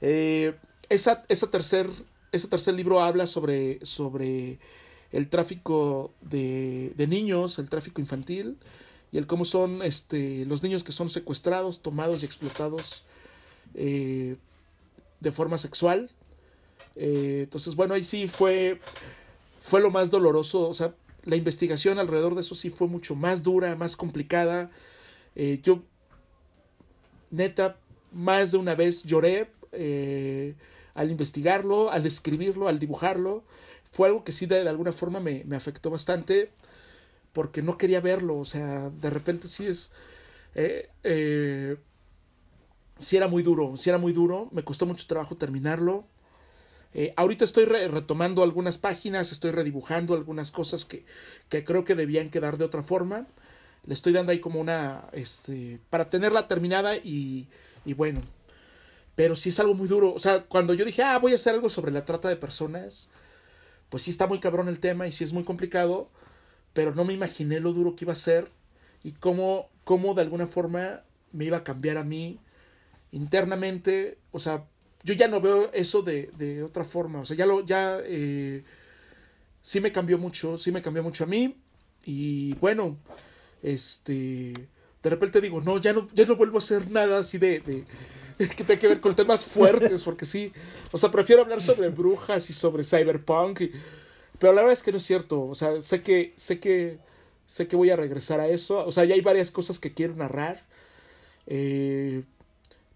[0.00, 1.88] esa, esa tercer,
[2.32, 4.58] ese tercer libro habla sobre, sobre
[5.12, 8.56] el tráfico de, de niños, el tráfico infantil
[9.12, 13.04] y el cómo son este, los niños que son secuestrados, tomados y explotados
[13.74, 14.36] eh,
[15.20, 16.10] de forma sexual.
[16.94, 18.80] Eh, entonces, bueno, ahí sí fue,
[19.60, 20.68] fue lo más doloroso.
[20.68, 20.94] O sea,
[21.24, 24.70] la investigación alrededor de eso sí fue mucho más dura, más complicada.
[25.34, 25.82] Eh, yo,
[27.30, 27.76] neta,
[28.12, 29.50] más de una vez lloré
[30.94, 33.44] al investigarlo, al escribirlo, al dibujarlo
[33.90, 36.50] fue algo que sí de, alguna forma me, me, afectó bastante
[37.32, 39.92] porque no quería verlo, o sea, de repente sí es...
[40.54, 41.76] Eh, eh,
[42.98, 46.04] sí era muy duro, sí era muy duro, me costó mucho trabajo terminarlo.
[46.92, 51.04] Eh, ahorita estoy re retomando algunas páginas, estoy redibujando algunas cosas que,
[51.48, 53.26] que, creo que debían quedar de otra forma.
[53.86, 57.48] Le estoy dando ahí como una, este, para tenerla terminada y,
[57.84, 58.20] y bueno.
[59.14, 60.12] Pero sí es algo muy duro.
[60.12, 63.08] O sea, cuando yo dije, ah, voy a hacer algo sobre la trata de personas,
[63.90, 66.08] pues sí está muy cabrón el tema y sí es muy complicado,
[66.72, 68.48] pero no me imaginé lo duro que iba a ser
[69.02, 72.38] y cómo, cómo de alguna forma me iba a cambiar a mí
[73.12, 74.64] internamente, o sea,
[75.02, 77.20] yo ya no veo eso de, de otra forma.
[77.20, 78.64] O sea, ya lo, ya eh,
[79.62, 81.56] sí me cambió mucho, sí me cambió mucho a mí.
[82.04, 82.96] Y bueno,
[83.62, 84.52] este,
[85.02, 87.84] de repente digo, no, ya no, ya no vuelvo a hacer nada así de, de
[88.56, 90.52] que tenga que ver con temas fuertes, porque sí,
[90.92, 93.62] o sea, prefiero hablar sobre brujas y sobre cyberpunk,
[94.38, 96.98] pero la verdad es que no es cierto, o sea, sé que, sé que,
[97.46, 100.14] sé que voy a regresar a eso, o sea, ya hay varias cosas que quiero
[100.16, 100.64] narrar,
[101.46, 102.22] eh,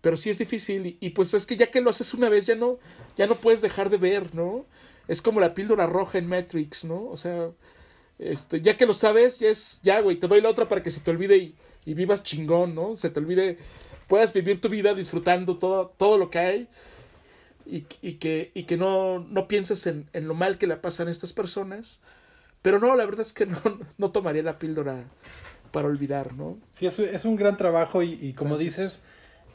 [0.00, 2.54] pero sí es difícil, y, pues es que ya que lo haces una vez, ya
[2.54, 2.78] no,
[3.16, 4.64] ya no puedes dejar de ver, ¿no?
[5.08, 7.06] Es como la píldora roja en Matrix, ¿no?
[7.08, 7.50] O sea,
[8.18, 10.90] este, ya que lo sabes, ya es, ya, güey, te doy la otra para que
[10.90, 12.94] se te olvide y, y vivas chingón, ¿no?
[12.94, 13.58] Se te olvide,
[14.06, 16.68] puedas vivir tu vida disfrutando todo, todo lo que hay
[17.66, 21.08] y, y que, y que no, no pienses en, en, lo mal que le pasan
[21.08, 22.00] a estas personas.
[22.62, 23.58] Pero no, la verdad es que no,
[23.98, 25.04] no tomaría la píldora
[25.70, 26.58] para olvidar, ¿no?
[26.78, 28.76] Sí, es, es un gran trabajo y, y como Gracias.
[28.76, 29.00] dices,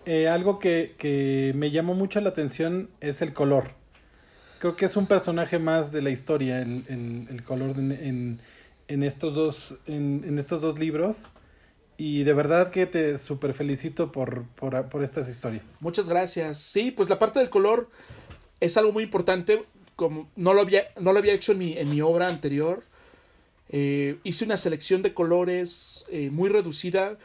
[0.05, 3.71] eh, algo que, que me llamó mucho la atención es el color.
[4.59, 8.39] Creo que es un personaje más de la historia, el, el, el color en, en,
[8.89, 11.15] en, estos dos, en, en estos dos libros.
[11.99, 15.63] Y de verdad que te super felicito por, por, por, estas historias.
[15.81, 16.57] Muchas gracias.
[16.57, 17.89] Sí, pues la parte del color
[18.61, 19.65] es algo muy importante.
[19.97, 22.85] Como no lo había, no lo había hecho en mi, en mi obra anterior.
[23.67, 27.17] Eh, hice una selección de colores eh, muy reducida.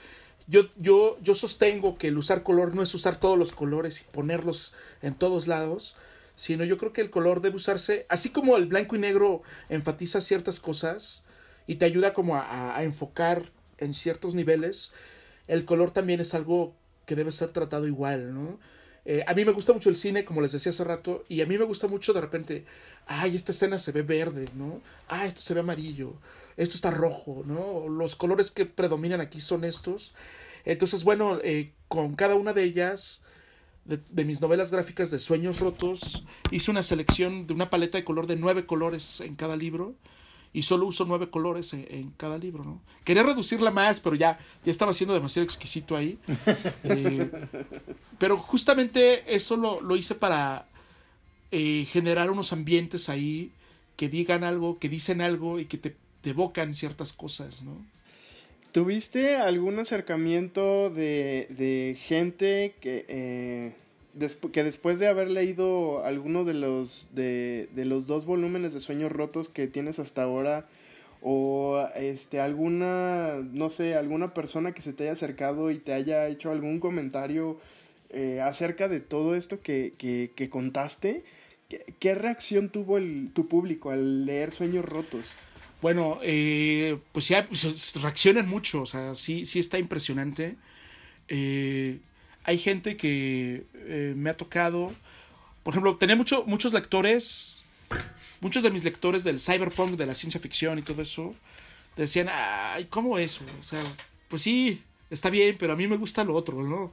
[0.48, 4.12] Yo, yo, yo sostengo que el usar color no es usar todos los colores y
[4.12, 5.94] ponerlos en todos lados,
[6.34, 10.20] sino yo creo que el color debe usarse, así como el blanco y negro enfatiza
[10.20, 11.22] ciertas cosas
[11.68, 13.44] y te ayuda como a enfocar
[13.78, 14.92] en ciertos niveles,
[15.46, 16.74] el color también es algo
[17.06, 18.58] que debe ser tratado igual, ¿no?
[19.06, 21.46] Eh, a mí me gusta mucho el cine, como les decía hace rato, y a
[21.46, 22.64] mí me gusta mucho de repente,
[23.06, 24.80] ay, esta escena se ve verde, ¿no?
[25.08, 26.14] Ah, esto se ve amarillo,
[26.56, 27.88] esto está rojo, ¿no?
[27.88, 30.14] Los colores que predominan aquí son estos.
[30.64, 33.22] Entonces, bueno, eh, con cada una de ellas,
[33.84, 38.04] de, de, mis novelas gráficas de Sueños Rotos, hice una selección de una paleta de
[38.04, 39.94] color de nueve colores en cada libro
[40.54, 42.80] y solo uso nueve colores en, en, cada libro, ¿no?
[43.02, 46.18] Quería reducirla más, pero ya, ya estaba siendo demasiado exquisito ahí.
[46.84, 47.30] Eh,
[48.18, 50.66] pero justamente eso lo, lo hice para
[51.50, 53.50] eh, generar unos ambientes ahí
[53.96, 57.84] que digan algo, que dicen algo y que te, te evocan ciertas cosas, ¿no?
[58.70, 63.04] ¿Tuviste algún acercamiento de, de gente que...
[63.08, 63.83] Eh
[64.52, 69.48] Que después de haber leído alguno de los de, los dos volúmenes de Sueños Rotos
[69.48, 70.66] que tienes hasta ahora
[71.20, 76.28] o este alguna no sé alguna persona que se te haya acercado y te haya
[76.28, 77.58] hecho algún comentario
[78.10, 81.24] eh, acerca de todo esto que, que, contaste
[81.68, 85.34] ¿qué, ¿qué, reacción tuvo el, tu público al leer Sueños Rotos?
[85.84, 90.56] Bueno, eh, pues ya pues, reaccionan mucho, o sea, sí, sí está impresionante.
[91.28, 91.98] Eh,
[92.44, 94.92] hay gente que eh, me ha tocado.
[95.62, 97.64] Por ejemplo, tenía mucho, muchos lectores.
[98.40, 101.34] Muchos de mis lectores del cyberpunk, de la ciencia ficción y todo eso,
[101.96, 103.42] decían, ay, ¿cómo eso?
[103.58, 103.80] O sea,
[104.28, 106.92] pues sí, está bien, pero a mí me gusta lo otro, ¿no?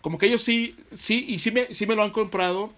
[0.00, 2.72] Como que ellos sí, sí, y sí me, sí me lo han comprado,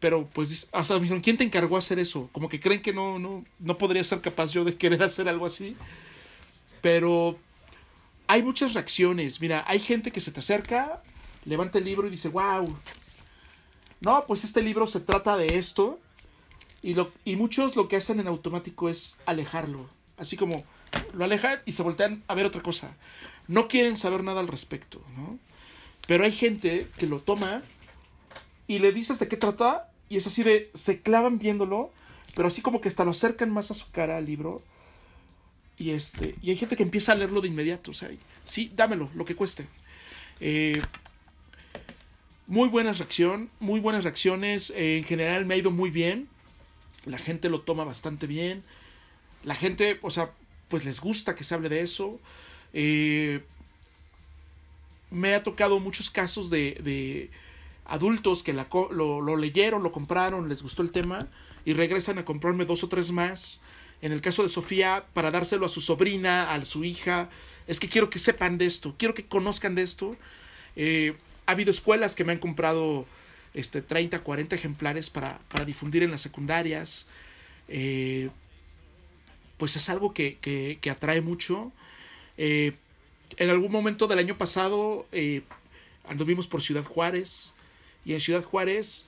[0.00, 2.28] pero pues, hasta me dijeron, ¿quién te encargó hacer eso?
[2.32, 5.46] Como que creen que no, no, no podría ser capaz yo de querer hacer algo
[5.46, 5.76] así.
[6.80, 7.38] Pero
[8.26, 9.40] hay muchas reacciones.
[9.40, 11.02] Mira, hay gente que se te acerca
[11.44, 12.76] levanta el libro y dice, wow,
[14.00, 15.98] no, pues este libro se trata de esto.
[16.82, 19.88] Y, lo, y muchos lo que hacen en automático es alejarlo.
[20.16, 20.64] Así como
[21.14, 22.96] lo alejan y se voltean a ver otra cosa.
[23.48, 25.38] No quieren saber nada al respecto, ¿no?
[26.06, 27.62] Pero hay gente que lo toma
[28.66, 31.92] y le dices de qué trata y es así de, se clavan viéndolo,
[32.34, 34.62] pero así como que hasta lo acercan más a su cara al libro.
[35.76, 38.10] Y, este, y hay gente que empieza a leerlo de inmediato, o sea,
[38.44, 39.66] sí, dámelo, lo que cueste.
[40.40, 40.80] Eh,
[42.50, 44.70] muy buena reacción, muy buenas reacciones.
[44.70, 46.28] Eh, en general me ha ido muy bien.
[47.04, 48.64] La gente lo toma bastante bien.
[49.44, 50.32] La gente, o sea,
[50.68, 52.18] pues les gusta que se hable de eso.
[52.72, 53.44] Eh,
[55.12, 57.30] me ha tocado muchos casos de, de
[57.84, 61.28] adultos que lo, leyeron, lo compraron, les gustó el tema
[61.64, 63.60] y regresan a comprarme dos o tres más.
[64.02, 67.30] En el caso de Sofía, para dárselo a su sobrina, a su hija,
[67.68, 70.16] es que quiero que sepan de esto, quiero que conozcan de esto.
[70.74, 71.14] Eh,
[71.50, 73.06] ha habido escuelas que me han comprado
[73.54, 77.08] este, 30, 40 ejemplares para, para difundir en las secundarias.
[77.68, 78.30] Eh,
[79.56, 81.72] pues es algo que, que, que atrae mucho.
[82.38, 82.72] Eh,
[83.36, 85.42] en algún momento del año pasado eh,
[86.08, 87.52] anduvimos por Ciudad Juárez
[88.04, 89.06] y en Ciudad Juárez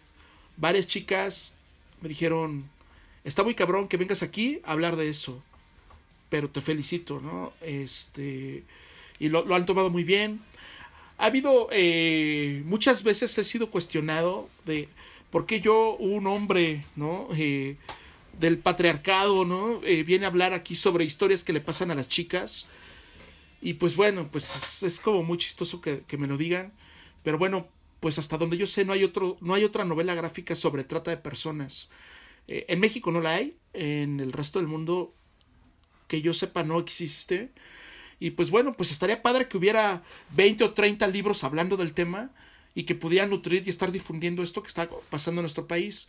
[0.57, 1.55] varias chicas
[2.01, 2.68] me dijeron,
[3.22, 5.40] está muy cabrón que vengas aquí a hablar de eso,
[6.28, 7.53] pero te felicito, ¿no?
[7.61, 8.64] Este,
[9.20, 10.40] y lo, lo han tomado muy bien
[11.19, 14.89] ha habido eh, muchas veces he sido cuestionado de
[15.31, 17.29] por qué yo, un hombre, ¿no?
[17.37, 17.77] Eh,
[18.39, 19.81] del patriarcado, ¿no?
[19.85, 22.67] Eh, viene a hablar aquí sobre historias que le pasan a las chicas.
[23.61, 26.73] Y pues bueno, pues es, como muy chistoso que, me lo digan.
[27.23, 27.69] Pero bueno,
[28.01, 31.11] pues hasta donde yo sé no hay, otro, no hay otra novela gráfica sobre trata
[31.13, 31.91] de personas.
[32.49, 35.15] en México no la hay, en el resto del mundo
[36.09, 37.51] que yo sepa no existe.
[38.23, 40.05] Y pues bueno, pues estaría padre que hubiera
[40.37, 42.31] 20 o 30 libros hablando del tema
[42.73, 46.09] y que pudieran nutrir y estar difundiendo esto que está pasando en nuestro país.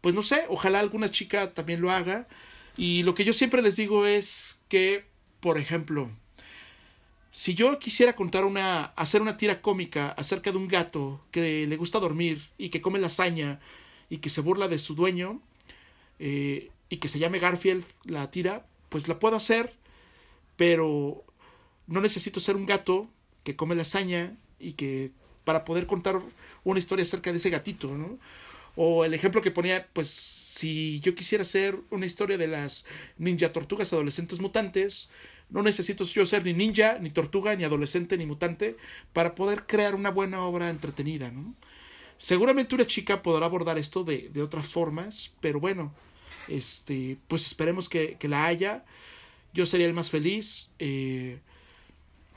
[0.00, 2.28] Pues no sé, ojalá alguna chica también lo haga.
[2.76, 5.04] Y lo que yo siempre les digo es que,
[5.40, 6.12] por ejemplo,
[7.32, 11.76] si yo quisiera contar una, hacer una tira cómica acerca de un gato que le
[11.76, 13.58] gusta dormir y que come lasaña
[14.08, 15.42] y que se burla de su dueño
[16.20, 19.74] eh, y que se llame Garfield la tira, pues la puedo hacer,
[20.56, 21.24] pero
[21.86, 23.08] no necesito ser un gato
[23.44, 25.10] que come lasaña y que
[25.44, 26.20] para poder contar
[26.64, 28.18] una historia acerca de ese gatito, ¿no?
[28.76, 32.86] O el ejemplo que ponía, pues si yo quisiera hacer una historia de las
[33.18, 35.10] ninja tortugas adolescentes mutantes,
[35.50, 38.76] no necesito yo ser ni ninja, ni tortuga, ni adolescente, ni mutante
[39.12, 41.54] para poder crear una buena obra entretenida, ¿no?
[42.16, 45.92] Seguramente una chica podrá abordar esto de, de otras formas, pero bueno,
[46.48, 48.84] este, pues esperemos que, la haya.
[49.52, 50.70] Yo sería el más feliz.
[50.78, 51.38] Eh,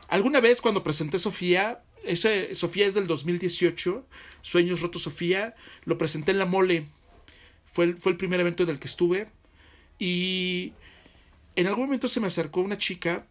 [0.07, 4.05] alguna vez cuando presenté Sofía, ese Sofía es del 2018,
[4.41, 6.85] Sueños Rotos Sofía, lo presenté en la mole.
[7.71, 9.27] Fue el, fue el primer evento en el que estuve.
[9.99, 10.73] Y
[11.55, 13.25] en algún momento se me acercó una chica.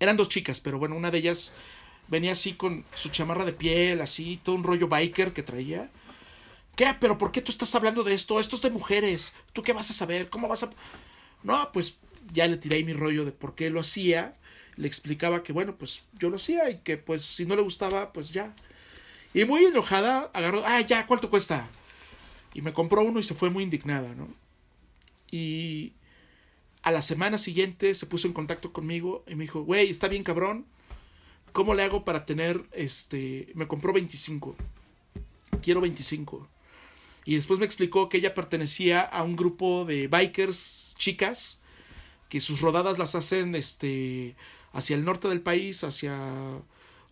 [0.00, 1.52] Eran dos chicas, pero bueno, una de ellas
[2.08, 5.90] venía así con su chamarra de piel, así, todo un rollo biker que traía.
[6.76, 6.94] ¿Qué?
[6.98, 8.40] ¿Pero por qué tú estás hablando de esto?
[8.40, 9.32] Esto es de mujeres.
[9.52, 10.28] ¿Tú qué vas a saber?
[10.30, 10.70] ¿Cómo vas a...?
[11.42, 11.98] No, pues
[12.32, 14.36] ya le tiré mi rollo de por qué lo hacía.
[14.76, 18.12] Le explicaba que, bueno, pues yo lo hacía y que, pues, si no le gustaba,
[18.12, 18.54] pues ya.
[19.34, 21.68] Y muy enojada, agarró, ah, ya, ¿cuánto cuesta?
[22.54, 24.28] Y me compró uno y se fue muy indignada, ¿no?
[25.30, 25.92] Y
[26.82, 30.24] a la semana siguiente se puso en contacto conmigo y me dijo, güey, está bien
[30.24, 30.66] cabrón.
[31.52, 34.56] ¿Cómo le hago para tener, este, me compró 25.
[35.62, 36.48] Quiero 25.
[37.24, 41.60] Y después me explicó que ella pertenecía a un grupo de bikers chicas
[42.28, 44.34] que sus rodadas las hacen este
[44.72, 46.16] hacia el norte del país, hacia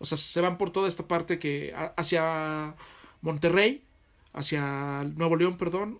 [0.01, 2.75] o sea, se van por toda esta parte que hacia
[3.21, 3.83] Monterrey,
[4.33, 5.99] hacia Nuevo León, perdón,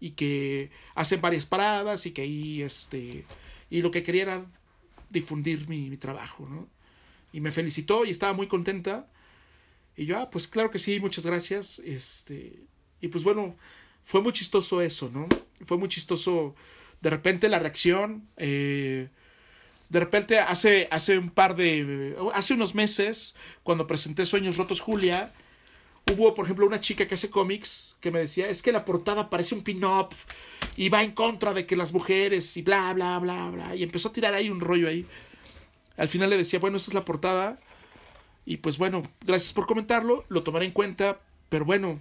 [0.00, 3.24] y que hacen varias paradas y que ahí este
[3.68, 4.46] y lo que quería era
[5.10, 6.66] difundir mi, mi trabajo, ¿no?
[7.32, 9.06] Y me felicitó y estaba muy contenta.
[9.96, 11.78] Y yo, ah, pues claro que sí, muchas gracias.
[11.80, 12.58] Este,
[13.00, 13.54] y pues bueno,
[14.04, 15.28] fue muy chistoso eso, ¿no?
[15.64, 16.54] Fue muy chistoso
[17.00, 18.28] de repente la reacción.
[18.36, 19.08] Eh,
[19.92, 22.16] de repente hace, hace un par de...
[22.32, 25.30] Hace unos meses, cuando presenté Sueños Rotos Julia,
[26.10, 29.28] hubo, por ejemplo, una chica que hace cómics que me decía, es que la portada
[29.28, 30.08] parece un pin-up
[30.78, 33.76] y va en contra de que las mujeres y bla, bla, bla, bla.
[33.76, 35.04] Y empezó a tirar ahí un rollo ahí.
[35.98, 37.60] Al final le decía, bueno, esa es la portada.
[38.46, 41.20] Y pues bueno, gracias por comentarlo, lo tomaré en cuenta,
[41.50, 42.00] pero bueno,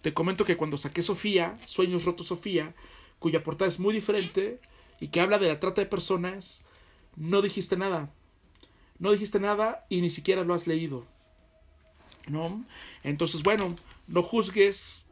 [0.00, 2.72] te comento que cuando saqué Sofía, Sueños Rotos Sofía,
[3.18, 4.60] cuya portada es muy diferente
[5.00, 6.64] y que habla de la trata de personas,
[7.16, 8.10] no dijiste nada.
[8.98, 11.06] No dijiste nada y ni siquiera lo has leído.
[12.28, 12.64] ¿No?
[13.02, 13.74] Entonces, bueno,
[14.06, 15.06] no juzgues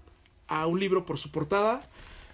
[0.46, 1.82] a un libro por su portada.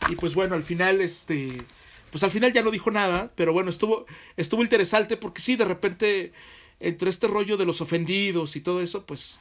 [0.09, 1.63] Y pues bueno, al final, este.
[2.11, 3.33] Pues al final ya no dijo nada.
[3.37, 4.07] Pero bueno, estuvo.
[4.37, 5.17] Estuvo interesante.
[5.17, 6.33] Porque sí, de repente.
[6.79, 9.41] Entre este rollo de los ofendidos y todo eso, pues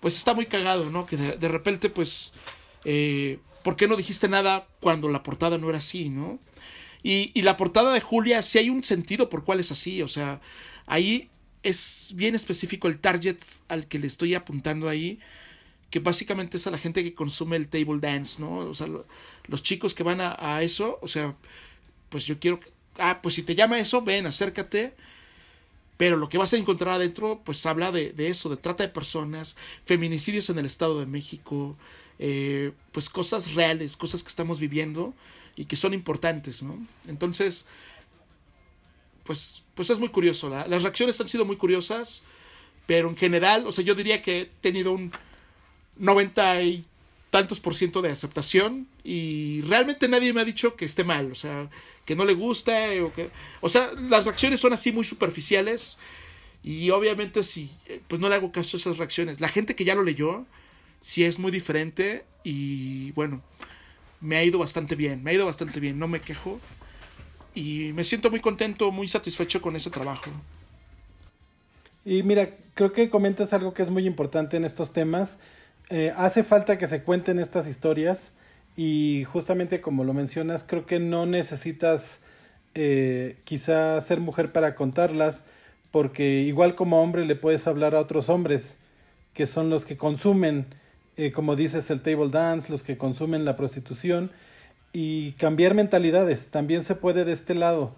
[0.00, 1.06] pues está muy cagado, ¿no?
[1.06, 2.32] Que de, repente, pues,
[2.84, 6.38] eh, ¿por qué no dijiste nada cuando la portada no era así, ¿no?
[7.02, 10.08] Y, y la portada de Julia, sí hay un sentido por cuál es así, o
[10.08, 10.40] sea,
[10.86, 11.30] ahí
[11.62, 15.18] es bien específico el target al que le estoy apuntando ahí,
[15.90, 18.58] que básicamente es a la gente que consume el table dance, ¿no?
[18.58, 18.86] O sea,
[19.46, 21.34] los chicos que van a, eso, o sea,
[22.08, 22.60] pues yo quiero,
[22.98, 24.94] ah, pues si te llama eso, ven, acércate,
[25.96, 29.56] pero lo que vas a encontrar adentro, pues habla de, eso, de trata de personas,
[29.84, 31.76] feminicidios en el Estado de México,
[32.18, 35.14] eh, pues cosas reales, cosas que estamos viviendo
[35.56, 36.78] y que son importantes, ¿no?
[37.06, 37.66] Entonces,
[39.24, 40.48] pues, pues es muy curioso.
[40.48, 42.22] las reacciones han sido muy curiosas,
[42.86, 45.12] pero en general, o sea, yo diría que he tenido un
[45.96, 46.84] 90 y
[47.30, 51.36] tantos por ciento de aceptación y realmente nadie me ha dicho que esté mal, o
[51.36, 51.70] sea,
[52.04, 53.30] que no le gusta o que...
[53.60, 55.96] O sea, las reacciones son así muy superficiales
[56.64, 57.70] y obviamente si,
[58.08, 59.40] pues no le hago caso a esas reacciones.
[59.40, 60.44] La gente que ya lo leyó,
[61.00, 63.42] sí es muy diferente y bueno,
[64.20, 66.60] me ha ido bastante bien, me ha ido bastante bien, no me quejo
[67.54, 70.30] y me siento muy contento, muy satisfecho con ese trabajo.
[72.04, 75.36] Y mira, creo que comentas algo que es muy importante en estos temas.
[75.90, 78.30] Eh, hace falta que se cuenten estas historias
[78.76, 82.20] y justamente como lo mencionas, creo que no necesitas
[82.74, 85.44] eh, quizá ser mujer para contarlas,
[85.90, 88.76] porque igual como hombre le puedes hablar a otros hombres,
[89.34, 90.66] que son los que consumen,
[91.20, 94.30] eh, como dices, el table dance, los que consumen la prostitución,
[94.92, 96.46] y cambiar mentalidades.
[96.46, 97.94] También se puede de este lado,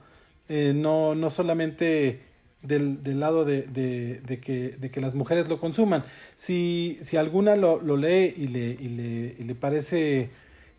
[0.48, 2.20] eh, no, no solamente
[2.62, 6.04] del, del lado de, de, de, que, de que las mujeres lo consuman.
[6.36, 10.30] Si, si alguna lo, lo lee y le, y, le, y le parece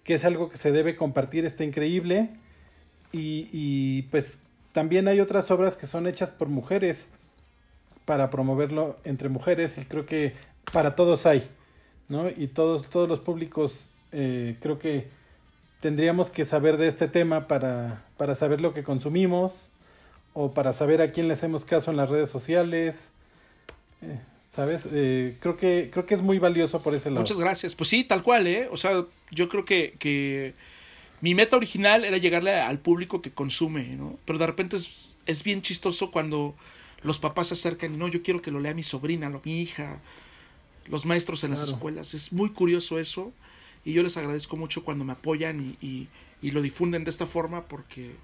[0.04, 2.30] que es algo que se debe compartir, está increíble.
[3.14, 4.38] Y, y pues
[4.74, 7.08] también hay otras obras que son hechas por mujeres
[8.06, 10.34] para promoverlo entre mujeres y creo que
[10.74, 11.48] para todos hay,
[12.14, 12.30] ¿no?
[12.30, 15.08] Y todos, todos los públicos eh, creo que
[15.82, 19.68] tendríamos que saber de este tema para, para saber lo que consumimos
[20.34, 23.10] o para saber a quién le hacemos caso en las redes sociales.
[24.02, 24.20] Eh,
[24.50, 24.84] ¿Sabes?
[24.92, 27.22] Eh, creo, que, creo que es muy valioso por ese lado.
[27.22, 27.74] Muchas gracias.
[27.74, 28.70] Pues sí, tal cual, ¿eh?
[28.72, 30.54] O sea, yo creo que, que
[31.22, 34.20] mi meta original era llegarle al público que consume, ¿no?
[34.26, 36.54] Pero de repente es, es bien chistoso cuando
[37.02, 39.60] los papás se acercan y no, yo quiero que lo lea mi sobrina, lo, mi
[39.60, 40.00] hija,
[40.88, 42.14] los maestros en las escuelas.
[42.14, 43.32] Es muy curioso eso
[43.86, 46.08] y yo les agradezco mucho cuando me apoyan y, y,
[46.42, 48.16] y lo difunden de esta forma porque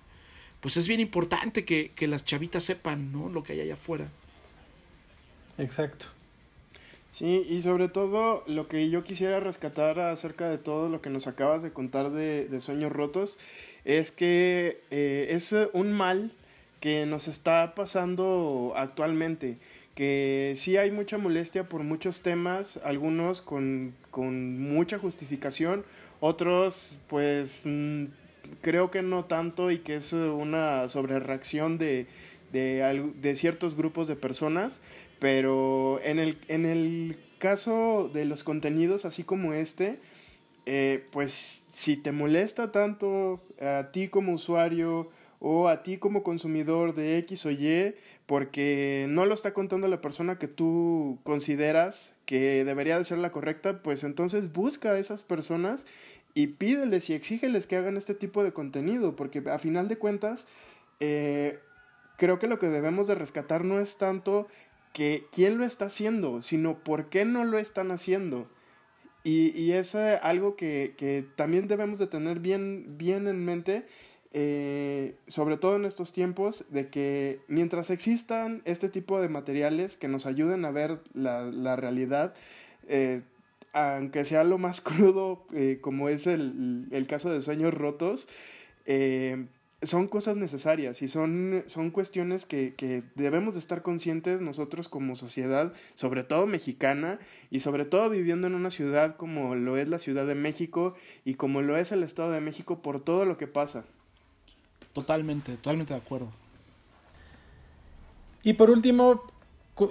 [0.61, 3.30] pues es bien importante que, que las chavitas sepan, ¿no?
[3.30, 4.10] Lo que hay allá afuera.
[5.57, 6.06] Exacto.
[7.11, 11.27] Sí, y sobre todo lo que yo quisiera rescatar acerca de todo lo que nos
[11.27, 13.40] acabas de contar de, de Sueños Rotos
[13.84, 16.31] es que eh, es un mal
[16.80, 19.57] que nos está pasando actualmente,
[19.99, 25.84] que sí hay mucha molestia por muchos temas, algunos con, con mucha justificación,
[26.21, 28.05] otros pues mm,
[28.61, 32.07] creo que no tanto y que es una sobrereacción de,
[32.53, 34.80] de, de ciertos grupos de personas,
[35.19, 39.99] pero en el, en el caso de los contenidos así como este,
[40.65, 45.11] eh, pues si te molesta tanto a ti como usuario
[45.41, 47.95] o a ti como consumidor de X o Y,
[48.30, 53.31] porque no lo está contando la persona que tú consideras que debería de ser la
[53.31, 55.84] correcta, pues entonces busca a esas personas
[56.35, 60.45] y pídeles y exígeles que hagan este tipo de contenido, porque a final de cuentas,
[60.99, 61.57] eh,
[62.18, 64.47] creo que lo que debemos de rescatar no es tanto
[64.93, 68.47] que quién lo está haciendo, sino por qué no lo están haciendo.
[69.23, 73.88] Y, y es eh, algo que, que también debemos de tener bien, bien en mente,
[74.31, 80.07] eh, sobre todo en estos tiempos, de que mientras existan este tipo de materiales que
[80.07, 82.34] nos ayuden a ver la, la realidad,
[82.88, 83.22] eh,
[83.73, 88.27] aunque sea lo más crudo, eh, como es el, el caso de Sueños Rotos,
[88.85, 89.45] eh,
[89.81, 95.15] son cosas necesarias y son, son cuestiones que, que debemos de estar conscientes nosotros como
[95.15, 97.19] sociedad, sobre todo mexicana,
[97.49, 101.35] y sobre todo viviendo en una ciudad como lo es la Ciudad de México y
[101.35, 103.85] como lo es el Estado de México por todo lo que pasa.
[104.93, 106.29] Totalmente, totalmente de acuerdo.
[108.43, 109.23] Y por último,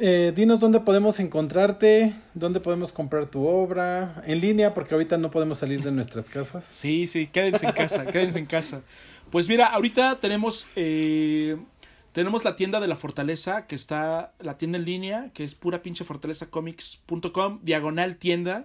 [0.00, 5.30] eh, dinos dónde podemos encontrarte, dónde podemos comprar tu obra, en línea, porque ahorita no
[5.30, 6.64] podemos salir de nuestras casas.
[6.70, 8.82] Sí, sí, quédense en casa, quédense en casa.
[9.30, 11.56] Pues mira, ahorita tenemos eh,
[12.12, 15.82] tenemos la tienda de la Fortaleza, que está la tienda en línea, que es pura
[15.82, 18.64] pinche fortalezacomics.com, diagonal tienda,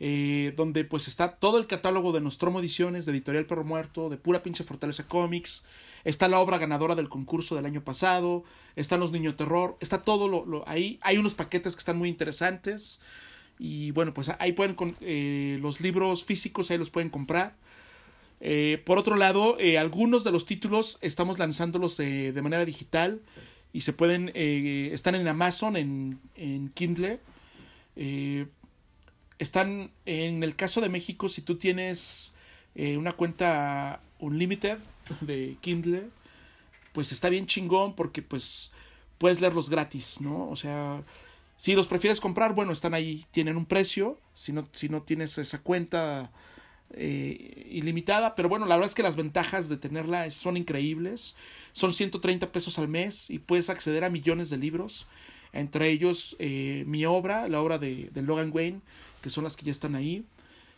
[0.00, 4.16] eh, donde pues está todo el catálogo de Nostromo Ediciones, de Editorial Perro Muerto, de
[4.16, 5.64] pura pinche Fortaleza Comics,
[6.04, 8.44] está la obra ganadora del concurso del año pasado,
[8.76, 12.08] están los Niño Terror, está todo lo, lo- ahí, hay unos paquetes que están muy
[12.08, 13.00] interesantes,
[13.58, 17.56] y bueno, pues ahí pueden, con, eh, los libros físicos, ahí los pueden comprar.
[18.40, 23.20] Eh, por otro lado, algunos de los títulos estamos lanzándolos de manera digital.
[23.70, 27.20] Y se pueden, están en Amazon, en, en Kindle.
[27.96, 28.46] Eh,
[29.38, 32.34] están, en el caso de México, si tú tienes
[32.74, 34.78] eh, una cuenta Unlimited
[35.20, 36.08] de Kindle,
[36.92, 38.72] pues está bien chingón porque pues
[39.18, 40.48] puedes leerlos gratis, ¿no?
[40.48, 41.02] O sea,
[41.56, 44.18] si los prefieres comprar, bueno, están ahí, tienen un precio.
[44.32, 46.30] Si no, si no tienes esa cuenta
[46.90, 51.36] eh, ilimitada, pero bueno, la verdad es que las ventajas de tenerla son increíbles.
[51.72, 55.06] Son 130 pesos al mes y puedes acceder a millones de libros,
[55.52, 58.80] entre ellos eh, mi obra, la obra de, de Logan Wayne,
[59.22, 60.24] que son las que ya están ahí.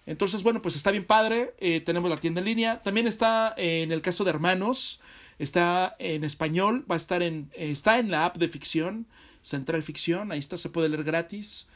[0.06, 1.54] Entonces, bueno, pues está bien padre.
[1.58, 2.82] eh, tenemos la tienda en línea.
[2.82, 5.00] También está eh, en el caso de Hermanos.
[5.38, 6.84] Está en español.
[6.90, 7.50] Va a estar en.
[7.54, 9.06] eh, está en la app de ficción.
[9.42, 10.32] Central Ficción.
[10.32, 11.66] Ahí está, se puede leer gratis.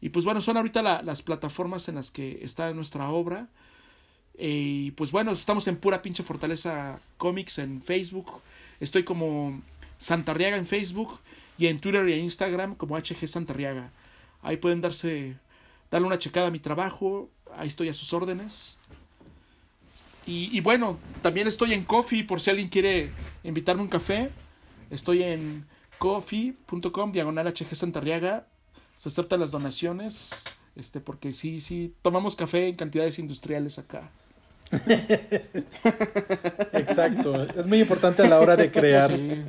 [0.00, 3.48] Y pues bueno, son ahorita la- las plataformas en las que está nuestra obra.
[4.38, 8.30] Y pues bueno, estamos en pura pinche Fortaleza Comics en Facebook.
[8.80, 9.60] Estoy como
[9.98, 11.18] Santarriaga en Facebook.
[11.58, 13.90] y en Twitter y en Instagram como HG Santarriaga.
[14.42, 15.36] Ahí pueden darse,
[15.90, 18.78] darle una checada a mi trabajo, ahí estoy a sus órdenes.
[20.26, 23.10] Y, y bueno, también estoy en Coffee por si alguien quiere
[23.42, 24.30] invitarme un café.
[24.90, 25.66] Estoy en
[25.98, 28.46] coffee.com, diagonal HG Santarriaga.
[28.94, 30.34] Se aceptan las donaciones,
[30.76, 34.10] este, porque sí, sí, tomamos café en cantidades industriales acá.
[36.72, 39.10] Exacto, es muy importante a la hora de crear.
[39.10, 39.42] Sí.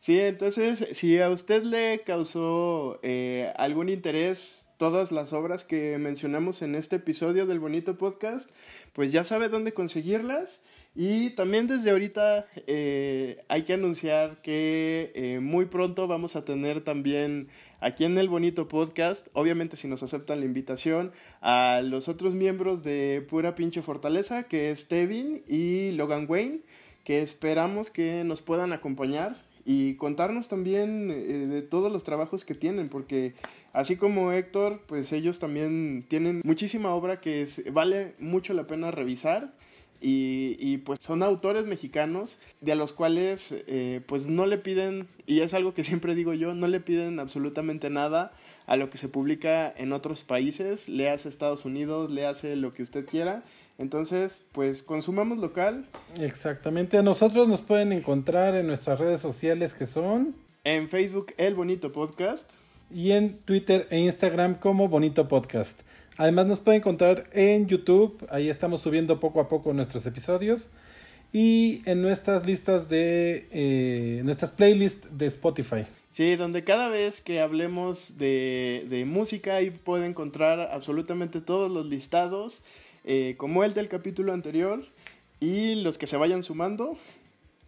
[0.00, 6.62] Sí, entonces, si a usted le causó eh, algún interés todas las obras que mencionamos
[6.62, 8.50] en este episodio del bonito podcast,
[8.92, 10.62] pues ya sabe dónde conseguirlas.
[10.94, 16.82] Y también desde ahorita eh, hay que anunciar que eh, muy pronto vamos a tener
[16.82, 17.48] también
[17.80, 21.12] aquí en el bonito podcast, obviamente si nos aceptan la invitación,
[21.42, 26.60] a los otros miembros de Pura Pinche Fortaleza, que es Tevin y Logan Wayne,
[27.04, 29.36] que esperamos que nos puedan acompañar
[29.66, 33.34] y contarnos también eh, de todos los trabajos que tienen, porque
[33.76, 38.90] así como Héctor, pues ellos también tienen muchísima obra que es- vale mucho la pena
[38.90, 39.52] revisar.
[39.98, 45.08] Y, y, pues son autores mexicanos de a los cuales eh, pues no le piden,
[45.24, 48.32] y es algo que siempre digo yo, no le piden absolutamente nada
[48.66, 52.74] a lo que se publica en otros países, le hace Estados Unidos, le hace lo
[52.74, 53.42] que usted quiera.
[53.78, 55.86] Entonces, pues consumamos local,
[56.20, 60.34] Exactamente, a nosotros nos pueden encontrar en nuestras redes sociales que son
[60.64, 62.44] en Facebook El Bonito Podcast.
[62.90, 65.80] Y en Twitter e Instagram como Bonito Podcast.
[66.16, 70.70] Además nos pueden encontrar en YouTube, ahí estamos subiendo poco a poco nuestros episodios
[71.32, 75.84] y en nuestras listas de eh, nuestras playlists de Spotify.
[76.10, 81.84] Sí, donde cada vez que hablemos de, de música ahí puede encontrar absolutamente todos los
[81.86, 82.62] listados,
[83.04, 84.82] eh, como el del capítulo anterior
[85.38, 86.96] y los que se vayan sumando.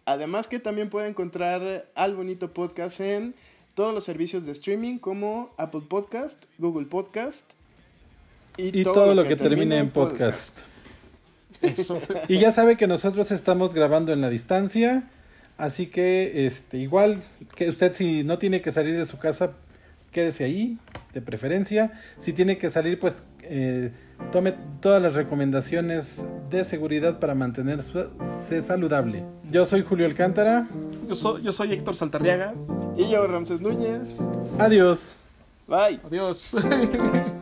[0.05, 3.35] Además que también puede encontrar al bonito podcast en
[3.79, 7.49] todos los servicios de streaming como Apple Podcast, Google Podcast
[8.57, 10.59] Y, todo, lo que, termine en podcast.
[11.61, 12.01] Eso.
[12.27, 15.03] Y ya sabe que nosotros estamos grabando en la distancia,
[15.57, 17.23] así que este igual
[17.55, 19.53] que usted si no tiene que salir de su casa,
[20.11, 20.77] quédese ahí,
[21.13, 22.01] de preferencia.
[22.19, 23.91] Si tiene que salir, pues eh,
[24.31, 26.17] tome todas las recomendaciones
[26.49, 28.05] de seguridad para mantenerse
[28.65, 29.23] saludable.
[29.51, 30.67] Yo soy Julio Alcántara.
[31.07, 32.53] Yo soy, yo soy Héctor Saltarriaga.
[32.95, 34.17] Y yo, Ramses Núñez.
[34.59, 34.99] Adiós.
[35.67, 35.99] Bye.
[36.05, 36.55] Adiós.